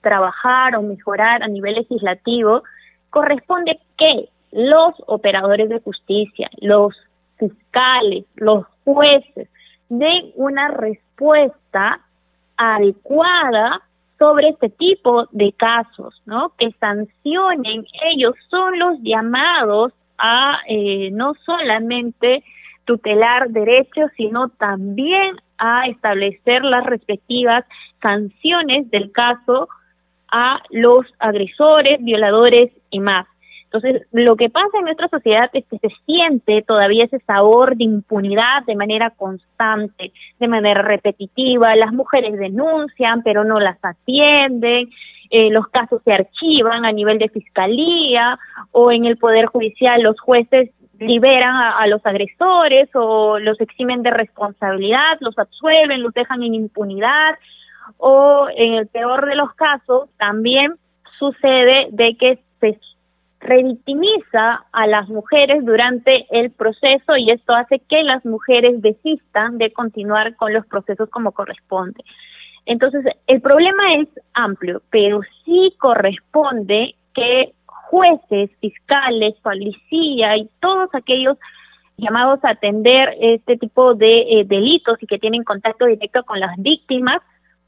[0.00, 2.62] trabajar o mejorar a nivel legislativo,
[3.10, 6.94] corresponde que los operadores de justicia, los
[7.38, 9.48] fiscales, los jueces,
[9.88, 12.00] den una respuesta
[12.56, 13.82] adecuada
[14.18, 16.52] sobre este tipo de casos, ¿no?
[16.58, 22.44] Que sancionen, ellos son los llamados a eh, no solamente
[22.84, 27.64] tutelar derechos, sino también a establecer las respectivas
[28.00, 29.68] sanciones del caso
[30.30, 33.26] a los agresores, violadores y más.
[33.74, 37.82] Entonces, lo que pasa en nuestra sociedad es que se siente todavía ese sabor de
[37.82, 41.74] impunidad de manera constante, de manera repetitiva.
[41.74, 44.90] Las mujeres denuncian, pero no las atienden.
[45.28, 48.38] Eh, los casos se archivan a nivel de fiscalía
[48.70, 54.04] o en el Poder Judicial los jueces liberan a, a, los agresores o los eximen
[54.04, 57.34] de responsabilidad, los absuelven, los dejan en impunidad
[57.96, 60.74] o en el peor de los casos también
[61.18, 62.78] sucede de que se
[63.44, 69.72] revictimiza a las mujeres durante el proceso y esto hace que las mujeres desistan de
[69.72, 72.02] continuar con los procesos como corresponde.
[72.66, 81.36] Entonces, el problema es amplio, pero sí corresponde que jueces, fiscales, policía y todos aquellos
[81.98, 86.56] llamados a atender este tipo de eh, delitos y que tienen contacto directo con las
[86.56, 87.20] víctimas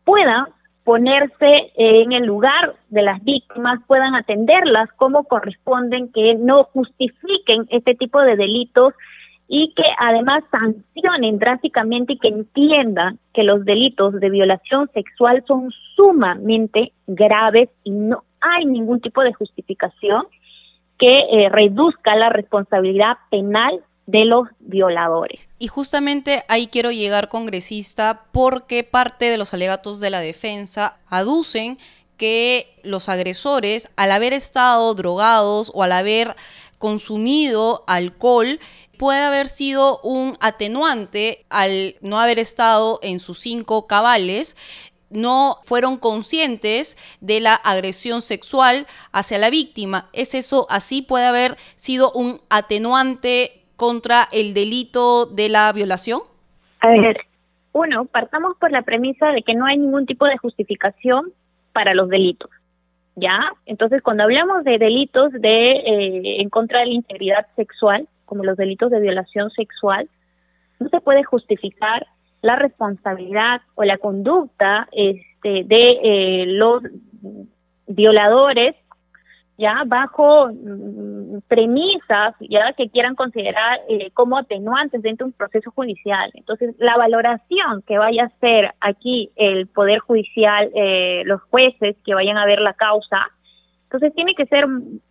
[0.05, 0.47] puedan
[0.87, 7.97] ponerse en el lugar de las víctimas, puedan atenderlas como corresponden, que no justifiquen este
[7.97, 8.95] tipo de delitos
[9.49, 15.73] y que además sancionen drásticamente y que entiendan que los delitos de violación sexual son
[15.97, 20.23] sumamente graves y no hay ningún tipo de justificación
[20.99, 25.41] que eh, reduzca la responsabilidad penal de los violadores.
[25.59, 31.79] Y justamente ahí quiero llegar, congresista, porque parte de los alegatos de la defensa aducen
[32.17, 36.35] que los agresores, al haber estado drogados o al haber
[36.79, 38.59] consumido alcohol,
[38.97, 44.57] puede haber sido un atenuante al no haber estado en sus cinco cabales
[45.09, 50.11] no fueron conscientes de la agresión sexual hacia la víctima.
[50.13, 51.01] ¿Es eso así?
[51.01, 56.21] ¿Puede haber sido un atenuante contra el delito de la violación?
[56.81, 57.19] A ver,
[57.73, 61.33] uno, partamos por la premisa de que no hay ningún tipo de justificación
[61.73, 62.51] para los delitos.
[63.17, 63.53] ¿Ya?
[63.65, 68.57] Entonces, cuando hablamos de delitos de eh, en contra de la integridad sexual, como los
[68.57, 70.09] delitos de violación sexual,
[70.79, 72.07] no se puede justificar
[72.43, 76.83] la responsabilidad o la conducta este, de eh, los
[77.87, 78.75] violadores
[79.59, 85.71] ya bajo mm, premisas ya que quieran considerar eh, como atenuantes dentro de un proceso
[85.71, 86.31] judicial.
[86.35, 92.15] Entonces, la valoración que vaya a hacer aquí el Poder Judicial, eh, los jueces que
[92.15, 93.31] vayan a ver la causa,
[93.85, 94.67] entonces tiene que ser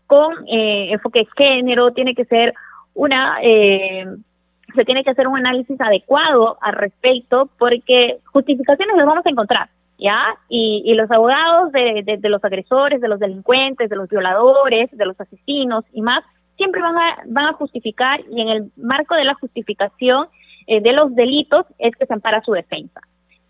[0.05, 2.53] con eh, enfoque de género, tiene que ser
[2.93, 3.37] una...
[3.41, 9.69] se tiene que hacer un análisis adecuado al respecto porque justificaciones las vamos a encontrar
[9.97, 10.35] ¿ya?
[10.49, 15.19] Y, y los abogados de, los agresores, de los delincuentes, de los violadores, de los
[15.19, 16.23] asesinos y más,
[16.57, 20.27] siempre van a, van a justificar y en el marco de la justificación
[20.67, 23.01] eh, de los delitos es que se ampara su defensa.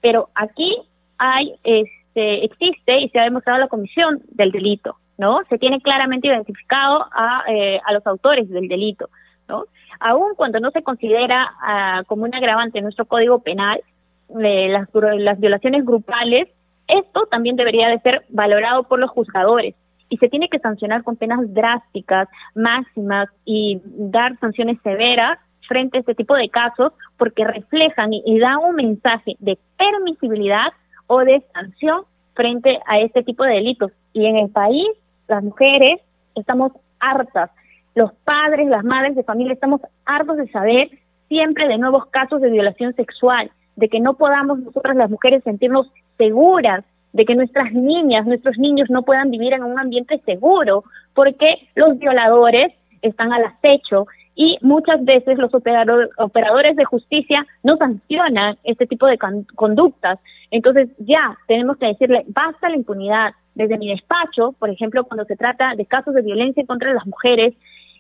[0.02, 0.76] Pero aquí
[1.18, 5.40] hay, este, existe y se ha demostrado la comisión del delito, ¿no?
[5.50, 9.10] Se tiene claramente identificado a, eh, a los autores del delito,
[9.48, 9.66] ¿no?
[10.00, 13.82] Aun cuando no se considera uh, como un agravante en nuestro Código Penal,
[14.30, 16.48] las, las violaciones grupales,
[16.88, 19.76] esto también debería de ser valorado por los juzgadores.
[20.10, 26.00] Y se tiene que sancionar con penas drásticas, máximas y dar sanciones severas frente a
[26.02, 30.68] este tipo de casos porque reflejan y, y dan un mensaje de permisibilidad
[31.08, 32.04] o de sanción
[32.36, 33.92] frente a este tipo de delitos.
[34.14, 34.88] Y en el país,
[35.28, 36.02] las mujeres
[36.36, 37.50] estamos hartas,
[37.96, 40.90] los padres, las madres de familia estamos hartos de saber
[41.28, 45.92] siempre de nuevos casos de violación sexual de que no podamos nosotras las mujeres sentirnos
[46.18, 46.84] seguras,
[47.14, 50.84] de que nuestras niñas, nuestros niños no puedan vivir en un ambiente seguro,
[51.14, 58.58] porque los violadores están al acecho y muchas veces los operadores de justicia no sancionan
[58.64, 59.18] este tipo de
[59.56, 60.20] conductas.
[60.52, 63.32] Entonces ya tenemos que decirle, basta la impunidad.
[63.56, 67.54] Desde mi despacho, por ejemplo, cuando se trata de casos de violencia contra las mujeres,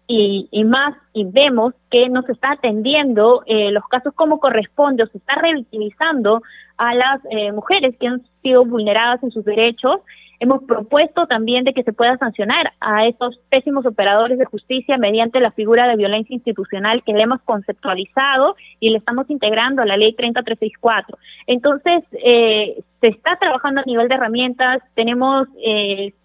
[0.07, 5.03] y, y, más y vemos que no se está atendiendo eh, los casos como corresponde
[5.03, 6.41] o se está revictimizando
[6.77, 10.01] a las eh, mujeres que han sido vulneradas en sus derechos.
[10.39, 15.39] Hemos propuesto también de que se pueda sancionar a estos pésimos operadores de justicia mediante
[15.39, 19.95] la figura de violencia institucional que le hemos conceptualizado y le estamos integrando a la
[19.97, 21.17] ley 30364.
[21.47, 25.47] Entonces, eh, se está trabajando a nivel de herramientas, tenemos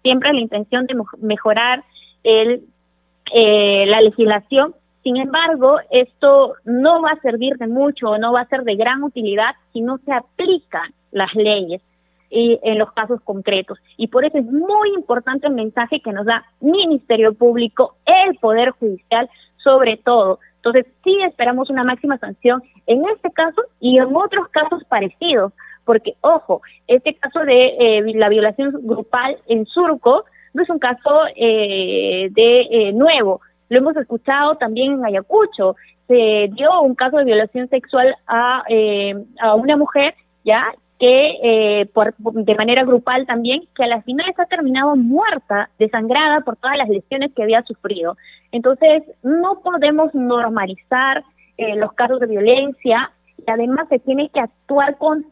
[0.03, 1.83] siempre la intención de mejorar
[2.23, 2.63] el
[3.33, 8.47] eh, la legislación Sin embargo, esto no va a servir de mucho, no va a
[8.47, 11.81] ser de gran utilidad si no se aplican las leyes
[12.29, 13.77] y en los casos concretos.
[13.97, 18.71] Y por eso es muy importante el mensaje que nos da Ministerio Público, el Poder
[18.71, 20.39] Judicial, sobre todo.
[20.57, 25.51] Entonces, sí esperamos una máxima sanción en este caso y en otros casos parecidos,
[25.83, 31.21] porque, ojo, este caso de eh, la violación grupal en Surco no es un caso
[31.35, 35.75] eh, de eh, nuevo, lo hemos escuchado también en Ayacucho,
[36.07, 38.63] se dio un caso de violación sexual a,
[39.39, 44.37] a una mujer, ya que eh, por, de manera grupal también, que a las finales
[44.37, 48.17] ha terminado muerta, desangrada por todas las lesiones que había sufrido.
[48.51, 51.23] Entonces, no podemos normalizar
[51.57, 55.25] eh, los casos de violencia y además se tiene que actuar con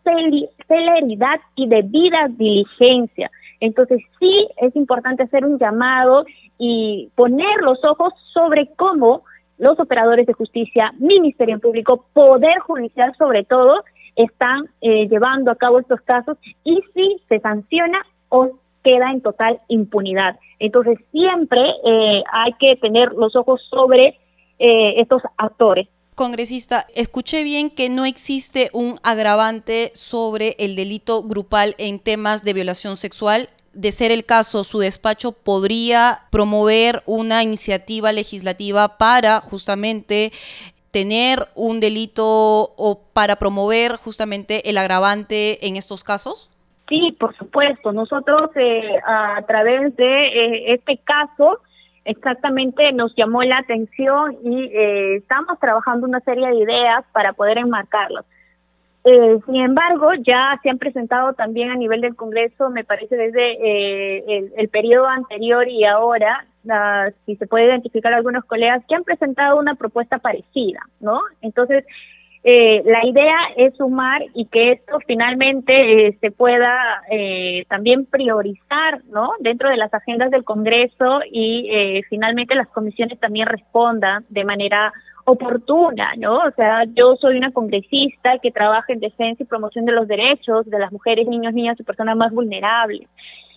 [0.67, 3.29] celeridad y debida diligencia.
[3.59, 6.25] Entonces, sí es importante hacer un llamado
[6.57, 9.23] y poner los ojos sobre cómo
[9.57, 13.83] los operadores de justicia, Ministerio Público, Poder Judicial sobre todo,
[14.15, 17.99] están eh, llevando a cabo estos casos y si se sanciona
[18.29, 18.51] o
[18.83, 20.39] queda en total impunidad.
[20.59, 24.17] Entonces siempre eh, hay que tener los ojos sobre
[24.59, 25.87] eh, estos actores.
[26.19, 32.51] Congresista, escuché bien que no existe un agravante sobre el delito grupal en temas de
[32.51, 33.47] violación sexual.
[33.71, 40.33] De ser el caso, su despacho podría promover una iniciativa legislativa para justamente
[40.91, 46.49] tener un delito o para promover justamente el agravante en estos casos?
[46.89, 47.93] Sí, por supuesto.
[47.93, 51.61] Nosotros eh, a través de eh, este caso
[52.09, 57.57] exactamente nos llamó la atención y eh, estamos trabajando una serie de ideas para poder
[57.57, 58.25] enmarcarlos.
[59.45, 64.51] sin embargo, ya se han presentado también a nivel del Congreso, me parece desde el,
[64.57, 66.45] el periodo anterior y ahora,
[67.25, 71.21] si se puede identificar algunos colegas que han presentado una propuesta parecida, ¿no?
[71.41, 71.85] Entonces,
[72.41, 79.03] eh, la idea es sumar y que esto finalmente eh, se pueda eh, también priorizar,
[79.09, 79.31] ¿no?
[79.39, 84.93] Dentro de las agendas del Congreso y finalmente las comisiones también respondan de manera
[85.25, 86.37] oportuna, ¿no?
[86.37, 90.65] O sea, yo soy una congresista que trabaja en defensa y promoción de los derechos
[90.65, 93.07] de las mujeres, niños, niñas y personas más vulnerables.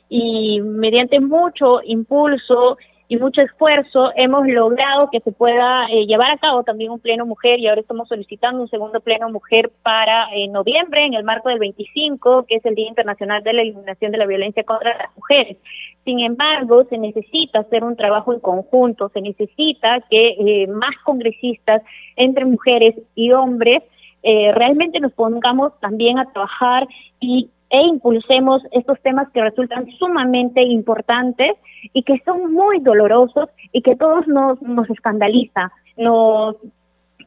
[0.09, 2.77] Y mediante mucho impulso
[3.13, 7.27] y mucho esfuerzo hemos logrado que se pueda eh, llevar a cabo también un pleno
[7.27, 11.51] mujer y ahora estamos solicitando un segundo pleno mujer para eh, noviembre en el marco
[11.51, 15.15] del 25, que es el Día Internacional de la Eliminación de la Violencia contra las
[15.15, 15.59] Mujeres.
[16.07, 21.83] Sin embargo, se necesita hacer un trabajo en conjunto, se necesita que eh, más congresistas
[22.17, 23.83] entre mujeres y hombres
[24.25, 26.87] realmente nos pongamos también a trabajar
[27.19, 31.57] y e impulsemos estos temas que resultan sumamente importantes
[31.95, 36.57] y que son muy dolorosos y que todos nos, nos escandaliza, nos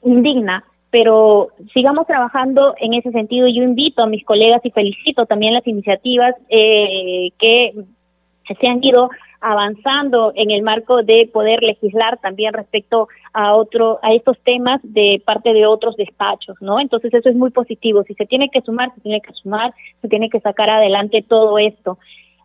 [0.03, 3.47] indigna, pero sigamos trabajando en ese sentido.
[3.47, 7.73] Yo invito a mis colegas y felicito también las iniciativas eh, que
[8.47, 9.09] se han ido
[9.41, 15.21] avanzando en el marco de poder legislar también respecto a otro a estos temas de
[15.25, 16.79] parte de otros despachos, ¿no?
[16.79, 18.03] Entonces eso es muy positivo.
[18.03, 21.57] Si se tiene que sumar, se tiene que sumar, se tiene que sacar adelante todo
[21.57, 21.97] esto.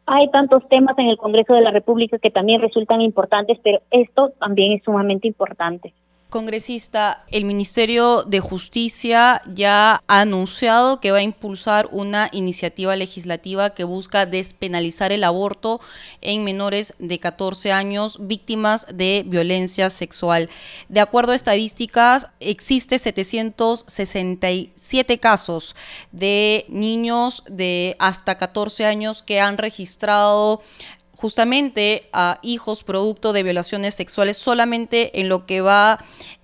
[0.07, 4.33] Hay tantos temas en el Congreso de la República que también resultan importantes, pero esto
[4.41, 5.93] también es sumamente importante.
[6.31, 13.69] Congresista, el Ministerio de Justicia ya ha anunciado que va a impulsar una iniciativa legislativa
[13.71, 15.83] que busca despenalizar el aborto
[16.23, 20.49] en menores de 14 años víctimas de violencia sexual.
[20.89, 25.75] De acuerdo a estadísticas, existe 767 casos
[26.13, 30.63] de niños de hasta 14 años que han registrado
[31.21, 35.99] justamente a hijos producto de violaciones sexuales solamente en lo que va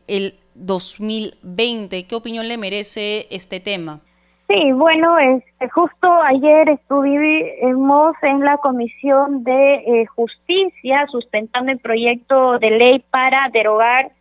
[0.06, 2.06] el 2020.
[2.06, 4.00] ¿Qué opinión le merece este tema?
[4.48, 12.58] Sí, bueno, este, justo ayer estuvimos en la Comisión de eh, Justicia sustentando el proyecto
[12.58, 14.12] de ley para derogar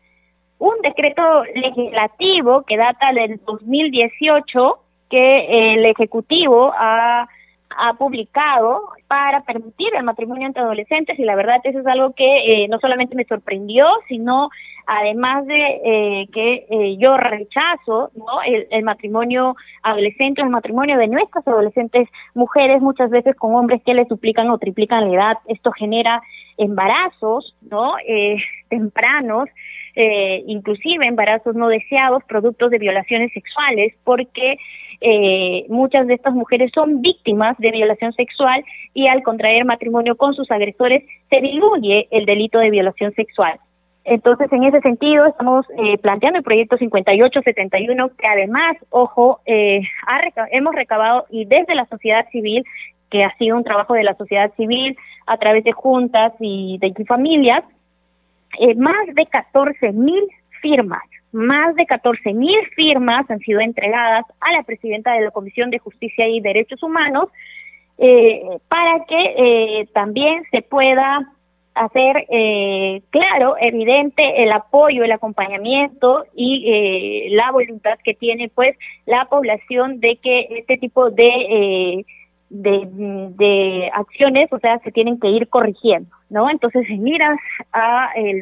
[0.57, 4.79] un decreto legislativo que data del 2018
[5.11, 7.27] que el Ejecutivo ha
[7.77, 12.25] ha publicado para permitir el matrimonio entre adolescentes y la verdad eso es algo que
[12.63, 14.49] eh, no solamente me sorprendió, sino
[14.87, 18.41] además de eh, que eh, yo rechazo ¿no?
[18.45, 24.05] el, matrimonio adolescente, el matrimonio de nuestras adolescentes mujeres, muchas veces con hombres que le
[24.05, 26.21] suplican o triplican la edad, esto genera
[26.57, 27.95] embarazos no
[28.69, 29.49] tempranos
[29.95, 34.57] eh, inclusive embarazos no deseados, productos de violaciones sexuales, porque
[35.01, 40.33] eh, muchas de estas mujeres son víctimas de violación sexual y al contraer matrimonio con
[40.33, 43.59] sus agresores se diluye el delito de violación sexual.
[44.05, 49.81] Entonces, en ese sentido, estamos eh, planteando el proyecto 5871, que además, ojo, eh,
[50.51, 52.63] hemos recabado y desde la sociedad civil,
[53.09, 56.93] que ha sido un trabajo de la sociedad civil a través de juntas y de
[57.05, 57.63] familias,
[58.59, 60.23] eh, más de 14 mil
[60.61, 61.03] firmas,
[61.35, 65.79] más de 14 mil firmas han sido entregadas a la presidenta de la Comisión de
[65.79, 67.29] Justicia y Derechos Humanos
[68.67, 71.35] para que también se pueda
[71.75, 78.77] hacer eh, claro, evidente el apoyo, el acompañamiento y eh, la voluntad que tiene pues
[79.05, 82.05] la población de que este tipo de, eh,
[82.49, 82.87] de,
[83.37, 86.49] de, acciones, o sea, se tienen que ir corrigiendo, ¿no?
[86.49, 87.37] Entonces, en miras
[87.73, 88.41] a el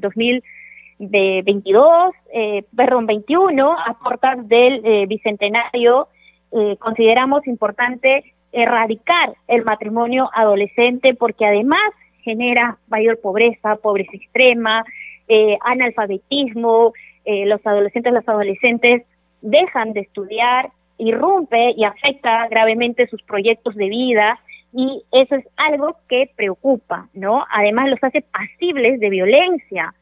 [1.12, 6.08] 2022, eh, perdón, 21, a portas del eh, bicentenario,
[6.52, 11.92] eh, consideramos importante erradicar el matrimonio adolescente porque además
[12.24, 14.86] genera mayor pobreza, pobreza extrema,
[15.28, 16.94] eh, analfabetismo,
[17.26, 19.04] los adolescentes, las adolescentes
[19.42, 24.40] dejan de estudiar, irrumpe y afecta gravemente sus proyectos de vida
[24.74, 27.46] y eso es algo que preocupa, ¿no?
[27.50, 29.94] Además los hace pasibles de violencia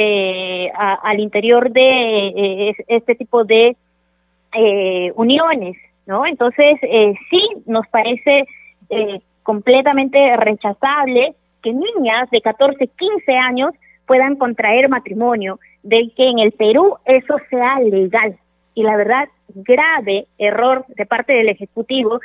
[0.00, 3.76] eh, al interior de este tipo de
[5.16, 5.76] uniones,
[6.06, 6.24] ¿no?
[6.24, 6.78] Entonces
[7.30, 8.46] sí nos parece
[9.42, 13.74] completamente rechazable que niñas de 14, 15 años
[14.06, 18.36] puedan contraer matrimonio, de que en el Perú eso sea legal.
[18.74, 22.20] Y la verdad, grave error de parte del Ejecutivo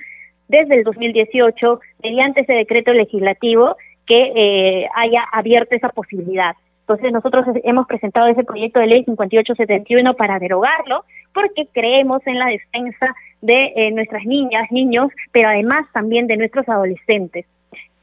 [0.47, 6.55] desde el 2018, mediante ese decreto legislativo, que eh, haya abierto esa posibilidad.
[6.83, 12.47] Entonces nosotros hemos presentado ese proyecto de ley 5871 para derogarlo, porque creemos en la
[12.47, 17.45] defensa de eh, nuestras niñas, niños, pero además también de nuestros adolescentes.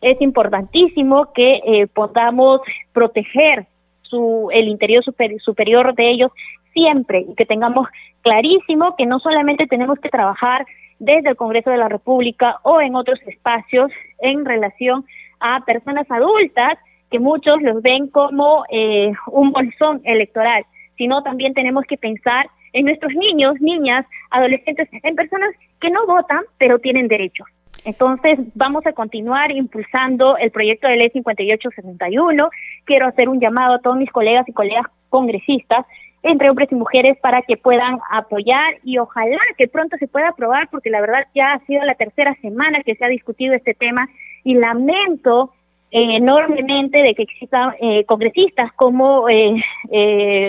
[0.01, 2.62] Es importantísimo que eh, podamos
[2.95, 3.66] proteger
[4.03, 6.33] su, el interior superior de ellos
[6.72, 7.87] siempre y que tengamos
[8.22, 10.64] clarísimo que no solamente tenemos que trabajar
[10.99, 15.05] desde el Congreso de la República o en otros espacios en relación
[15.39, 16.78] a personas adultas
[17.11, 20.65] que muchos los ven como eh, un bolsón electoral,
[20.97, 25.51] sino también tenemos que pensar en nuestros niños, niñas, adolescentes, en personas
[25.81, 27.47] que no votan pero tienen derechos.
[27.85, 32.51] Entonces, vamos a continuar impulsando el proyecto de ley 5861.
[32.85, 35.87] Quiero hacer un llamado a todos mis colegas y colegas congresistas,
[36.23, 40.69] entre hombres y mujeres, para que puedan apoyar y ojalá que pronto se pueda aprobar,
[40.71, 44.09] porque la verdad ya ha sido la tercera semana que se ha discutido este tema
[44.45, 45.55] y lamento
[45.93, 49.62] eh, enormemente de que existan eh, congresistas como eh,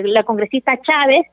[0.05, 1.25] la congresista Chávez,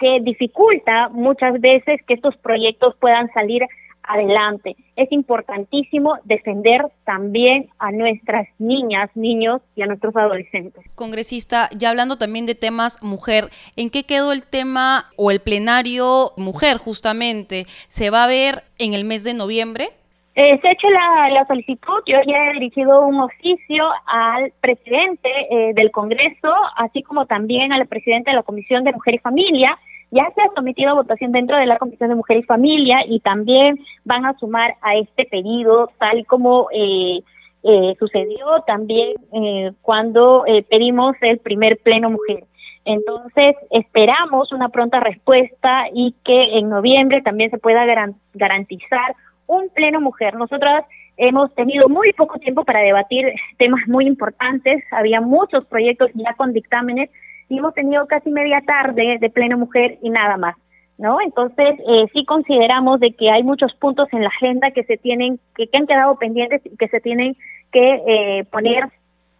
[0.00, 3.62] que dificulta muchas veces que estos proyectos puedan salir
[4.02, 4.74] adelante.
[4.96, 10.84] Es importantísimo defender también a nuestras niñas, niños y a nuestros adolescentes.
[10.94, 13.44] Congresista, ya hablando también de temas mujer,
[13.76, 17.66] ¿en qué quedó el tema o el plenario mujer justamente?
[17.88, 19.90] ¿Se va a ver en el mes de noviembre?
[20.34, 25.74] Eh, se ha hecho la, solicitud, yo ya he dirigido un oficio al presidente eh,
[25.74, 29.78] del Congreso, así como también al presidente de la Comisión de Mujer y Familia,
[30.12, 33.20] ya se ha sometido a votación dentro de la Comisión de Mujer y Familia y
[33.20, 37.20] también van a sumar a este pedido, tal como eh,
[37.62, 42.44] eh, sucedió también eh, cuando pedimos el primer pleno mujer.
[42.84, 47.86] Entonces, esperamos una pronta respuesta y que en noviembre también se pueda
[48.34, 49.14] garantizar
[49.52, 50.34] un pleno mujer.
[50.34, 50.84] Nosotras
[51.16, 53.26] hemos tenido muy poco tiempo para debatir
[53.58, 57.10] temas muy importantes, había muchos proyectos ya con dictámenes
[57.48, 60.56] y hemos tenido casi media tarde de pleno mujer y nada más.
[60.98, 61.20] ¿No?
[61.20, 65.40] Entonces, eh, sí consideramos de que hay muchos puntos en la agenda que se tienen,
[65.56, 67.34] que, han quedado pendientes y que se tienen
[67.72, 68.84] que eh, poner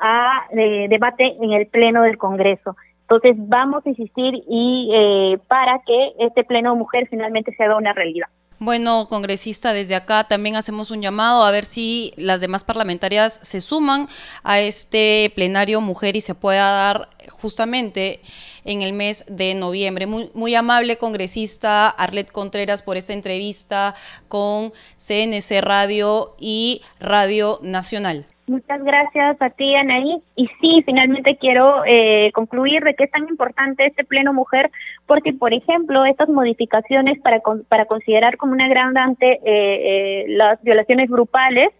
[0.00, 2.74] a debate en el pleno del Congreso.
[3.02, 7.92] Entonces, vamos a insistir y eh, para que este pleno mujer finalmente se haga una
[7.92, 8.26] realidad.
[8.64, 13.60] Bueno, congresista, desde acá también hacemos un llamado a ver si las demás parlamentarias se
[13.60, 14.08] suman
[14.44, 18.20] a este plenario mujer y se pueda dar justamente
[18.64, 20.06] en el mes de noviembre.
[20.06, 23.96] Muy, muy amable congresista Arlet Contreras por esta entrevista
[24.28, 28.32] con CNC Radio y Radio Nacional.
[28.47, 30.20] Muchas gracias a ti, Anaí.
[30.34, 34.70] Y sí, finalmente quiero eh, concluir de que es tan importante este Pleno Mujer,
[35.07, 41.09] porque, por ejemplo, estas modificaciones para, para considerar como una agravante eh, eh, las violaciones
[41.09, 41.70] grupales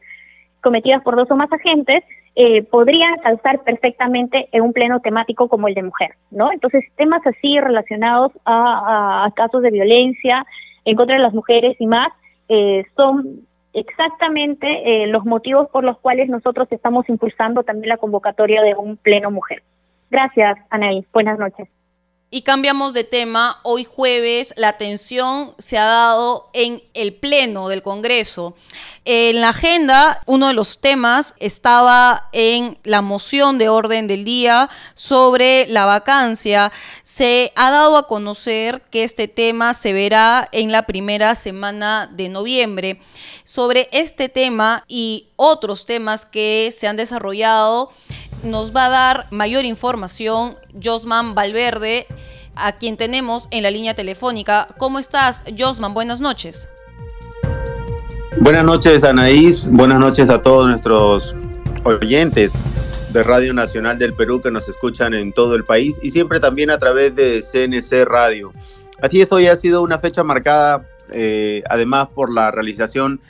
[0.61, 2.05] cometidas por dos o más agentes,
[2.35, 6.51] eh, podrían calzar perfectamente en un pleno temático como el de mujer, ¿no?
[6.51, 10.47] Entonces, temas así relacionados a, a casos de violencia
[10.85, 12.11] en contra de las mujeres y más
[12.49, 14.66] eh, son exactamente
[15.03, 19.31] eh, los motivos por los cuales nosotros estamos impulsando también la convocatoria de un pleno
[19.31, 19.62] mujer.
[20.11, 21.07] Gracias, Anaí.
[21.12, 21.68] Buenas noches.
[22.35, 23.61] Y cambiamos de tema.
[23.62, 28.57] Hoy jueves la atención se ha dado en el Pleno del Congreso.
[29.05, 34.70] En la agenda, uno de los temas estaba en la moción de orden del día
[34.95, 36.72] sobre la vacancia.
[37.03, 42.30] Se ha dado a conocer que este tema se verá en la primera semana de
[42.30, 42.99] noviembre.
[43.45, 47.93] Sobre este tema y otros temas que se han desarrollado,
[48.43, 52.07] nos va a dar mayor información Josman Valverde,
[52.55, 54.68] a quien tenemos en la línea telefónica.
[54.78, 55.95] ¿Cómo estás, Josman?
[55.95, 56.68] Buenas noches.
[58.38, 59.68] Buenas noches, Anaís.
[59.68, 61.34] Buenas noches a todos nuestros
[61.84, 62.53] oyentes
[63.12, 66.70] de Radio Nacional del Perú que nos escuchan en todo el país y siempre también
[66.70, 68.53] a través de CNC Radio.
[69.01, 73.20] Así es, hoy ha sido una fecha marcada eh, además por la realización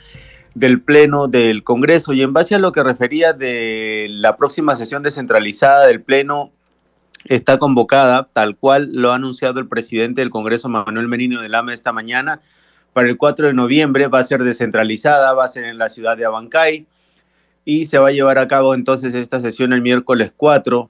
[0.55, 5.03] del Pleno del Congreso y en base a lo que refería de la próxima sesión
[5.03, 6.51] descentralizada del Pleno
[7.25, 11.73] está convocada, tal cual lo ha anunciado el presidente del Congreso, Manuel Merino de Lama,
[11.73, 12.39] esta mañana,
[12.91, 16.17] para el 4 de noviembre va a ser descentralizada, va a ser en la ciudad
[16.17, 16.85] de Abancay
[17.65, 20.89] y se va a llevar a cabo entonces esta sesión el miércoles 4.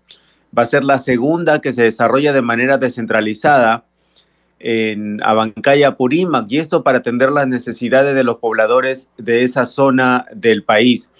[0.57, 3.85] Va a ser la segunda que se desarrolla de manera descentralizada
[4.63, 10.25] en Abancay, Apurímac, y esto para atender las necesidades de los pobladores de esa zona
[10.33, 11.11] del país.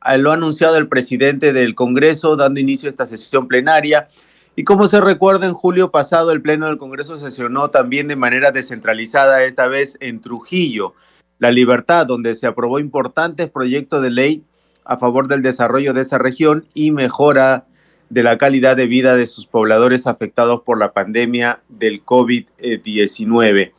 [0.00, 4.08] Ah, lo ha anunciado el presidente del Congreso dando inicio a esta sesión plenaria
[4.54, 8.52] y como se recuerda, en julio pasado el Pleno del Congreso sesionó también de manera
[8.52, 10.94] descentralizada, esta vez en Trujillo,
[11.38, 14.42] La Libertad, donde se aprobó importantes proyectos de ley
[14.84, 17.64] a favor del desarrollo de esa región y mejora
[18.12, 23.72] de la calidad de vida de sus pobladores afectados por la pandemia del COVID-19.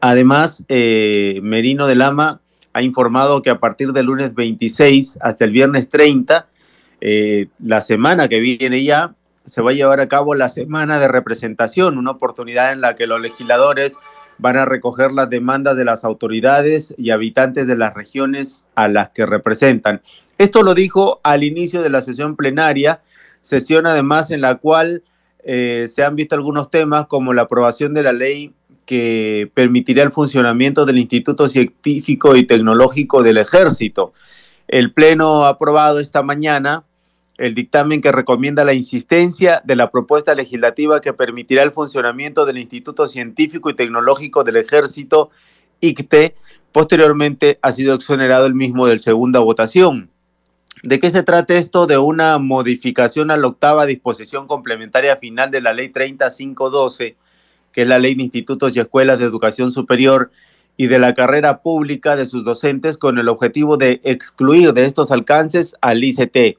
[0.00, 2.40] Además, eh, Merino de Lama
[2.72, 6.48] ha informado que a partir del lunes 26 hasta el viernes 30,
[7.00, 9.14] eh, la semana que viene ya,
[9.44, 13.06] se va a llevar a cabo la semana de representación, una oportunidad en la que
[13.06, 13.98] los legisladores
[14.38, 19.10] van a recoger las demandas de las autoridades y habitantes de las regiones a las
[19.10, 20.02] que representan.
[20.42, 23.00] Esto lo dijo al inicio de la sesión plenaria,
[23.42, 25.04] sesión además en la cual
[25.44, 28.52] eh, se han visto algunos temas como la aprobación de la ley
[28.84, 34.14] que permitirá el funcionamiento del Instituto Científico y Tecnológico del Ejército.
[34.66, 36.82] El Pleno ha aprobado esta mañana
[37.38, 42.58] el dictamen que recomienda la insistencia de la propuesta legislativa que permitirá el funcionamiento del
[42.58, 45.30] Instituto Científico y Tecnológico del Ejército,
[45.80, 46.34] ICTE,
[46.72, 50.10] posteriormente ha sido exonerado el mismo del segunda votación.
[50.82, 51.86] ¿De qué se trata esto?
[51.86, 57.16] De una modificación a la octava disposición complementaria final de la Ley 3512,
[57.72, 60.32] que es la Ley de Institutos y Escuelas de Educación Superior
[60.76, 65.12] y de la carrera pública de sus docentes con el objetivo de excluir de estos
[65.12, 66.58] alcances al ICT.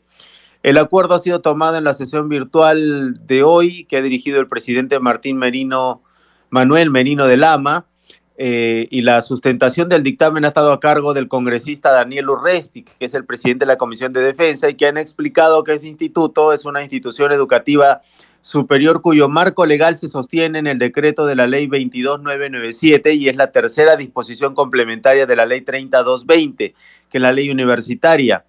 [0.63, 4.47] El acuerdo ha sido tomado en la sesión virtual de hoy que ha dirigido el
[4.47, 6.01] presidente Martín Merino,
[6.49, 7.87] Manuel Merino de Lama,
[8.35, 13.05] eh, y la sustentación del dictamen ha estado a cargo del congresista Daniel Urresti, que
[13.05, 16.51] es el presidente de la Comisión de Defensa, y que han explicado que ese instituto
[16.51, 18.01] es una institución educativa
[18.41, 23.35] superior cuyo marco legal se sostiene en el decreto de la ley 22997 y es
[23.37, 26.73] la tercera disposición complementaria de la ley 30220,
[27.09, 28.45] que es la ley universitaria.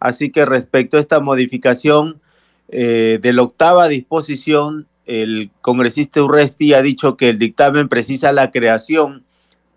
[0.00, 2.20] Así que respecto a esta modificación
[2.68, 8.50] eh, de la octava disposición, el congresista Urresti ha dicho que el dictamen precisa la
[8.50, 9.24] creación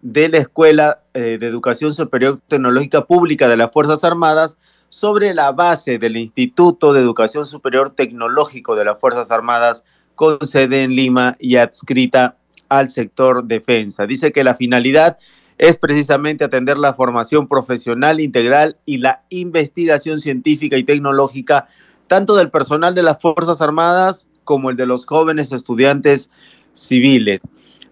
[0.02, 4.58] de la Escuela eh, de Educación Superior Tecnológica Pública de las Fuerzas Armadas
[4.90, 9.84] sobre la base del Instituto de Educación Superior Tecnológico de las Fuerzas Armadas
[10.16, 12.38] con sede en Lima y adscrita
[12.70, 14.06] al sector defensa.
[14.06, 15.18] Dice que la finalidad
[15.58, 21.68] es precisamente atender la formación profesional integral y la investigación científica y tecnológica,
[22.08, 26.32] tanto del personal de las Fuerzas Armadas como el de los jóvenes estudiantes
[26.74, 27.42] civiles.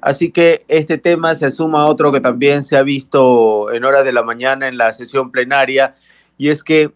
[0.01, 4.03] Así que este tema se suma a otro que también se ha visto en hora
[4.03, 5.95] de la mañana en la sesión plenaria,
[6.37, 6.91] y es que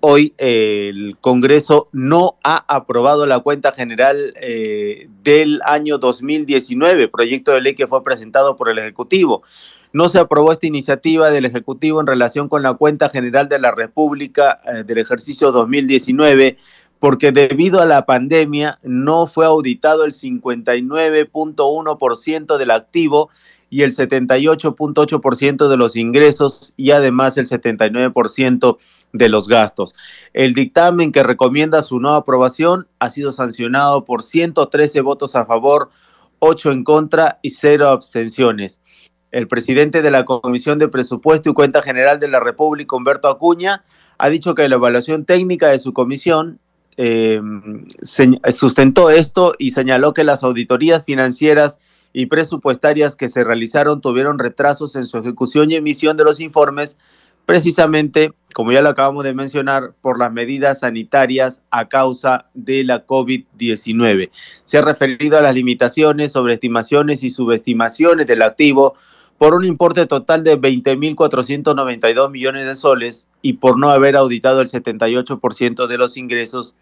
[0.00, 7.52] hoy eh, el Congreso no ha aprobado la cuenta general eh, del año 2019, proyecto
[7.52, 9.42] de ley que fue presentado por el Ejecutivo.
[9.92, 13.72] No se aprobó esta iniciativa del Ejecutivo en relación con la cuenta general de la
[13.72, 16.56] República eh, del ejercicio 2019
[17.00, 23.30] porque debido a la pandemia no fue auditado el 59.1% del activo
[23.70, 28.78] y el 78.8% de los ingresos y además el 79%
[29.12, 29.96] de los gastos.
[30.34, 35.88] El dictamen que recomienda su no aprobación ha sido sancionado por 113 votos a favor,
[36.40, 38.80] 8 en contra y 0 abstenciones.
[39.30, 43.84] El presidente de la Comisión de Presupuesto y Cuenta General de la República, Humberto Acuña,
[44.18, 46.58] ha dicho que la evaluación técnica de su comisión
[47.02, 47.40] eh,
[48.50, 51.78] sustentó esto y señaló que las auditorías financieras
[52.12, 56.98] y presupuestarias que se realizaron tuvieron retrasos en su ejecución y emisión de los informes,
[57.46, 63.06] precisamente, como ya lo acabamos de mencionar, por las medidas sanitarias a causa de la
[63.06, 64.28] COVID-19.
[64.64, 68.94] Se ha referido a las limitaciones, sobreestimaciones y subestimaciones del activo
[69.40, 74.68] por un importe total de 20.492 millones de soles y por no haber auditado el
[74.68, 76.74] 78% de los ingresos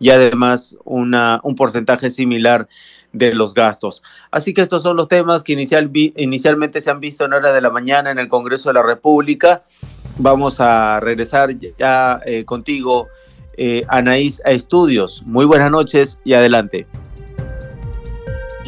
[0.00, 2.66] y además un porcentaje similar
[3.12, 4.02] de los gastos.
[4.32, 7.60] Así que estos son los temas que inicial, inicialmente se han visto en hora de
[7.60, 9.62] la mañana en el Congreso de la República.
[10.18, 13.06] Vamos a regresar ya eh, contigo,
[13.56, 15.22] eh, Anaís, a estudios.
[15.26, 16.88] Muy buenas noches y adelante.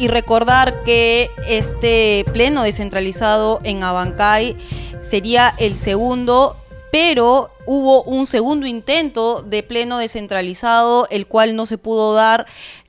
[0.03, 4.57] Y recordar que este pleno descentralizado en Abancay
[4.99, 6.57] sería el segundo
[6.93, 12.45] pero hubo un segundo intento de pleno descentralizado, el cual no se pudo dar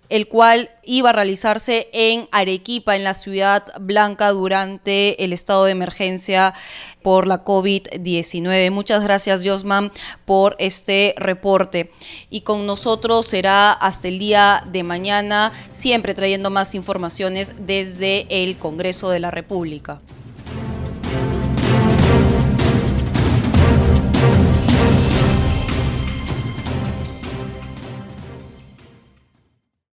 [0.08, 5.72] el cual iba a realizarse en Arequipa, en la ciudad blanca, durante el estado de
[5.72, 6.54] emergencia
[7.02, 8.70] por la COVID-19.
[8.70, 9.92] Muchas gracias, Josman,
[10.24, 11.90] por este reporte.
[12.30, 18.58] Y con nosotros será hasta el día de mañana, siempre trayendo más informaciones desde el
[18.58, 20.00] Congreso de la República.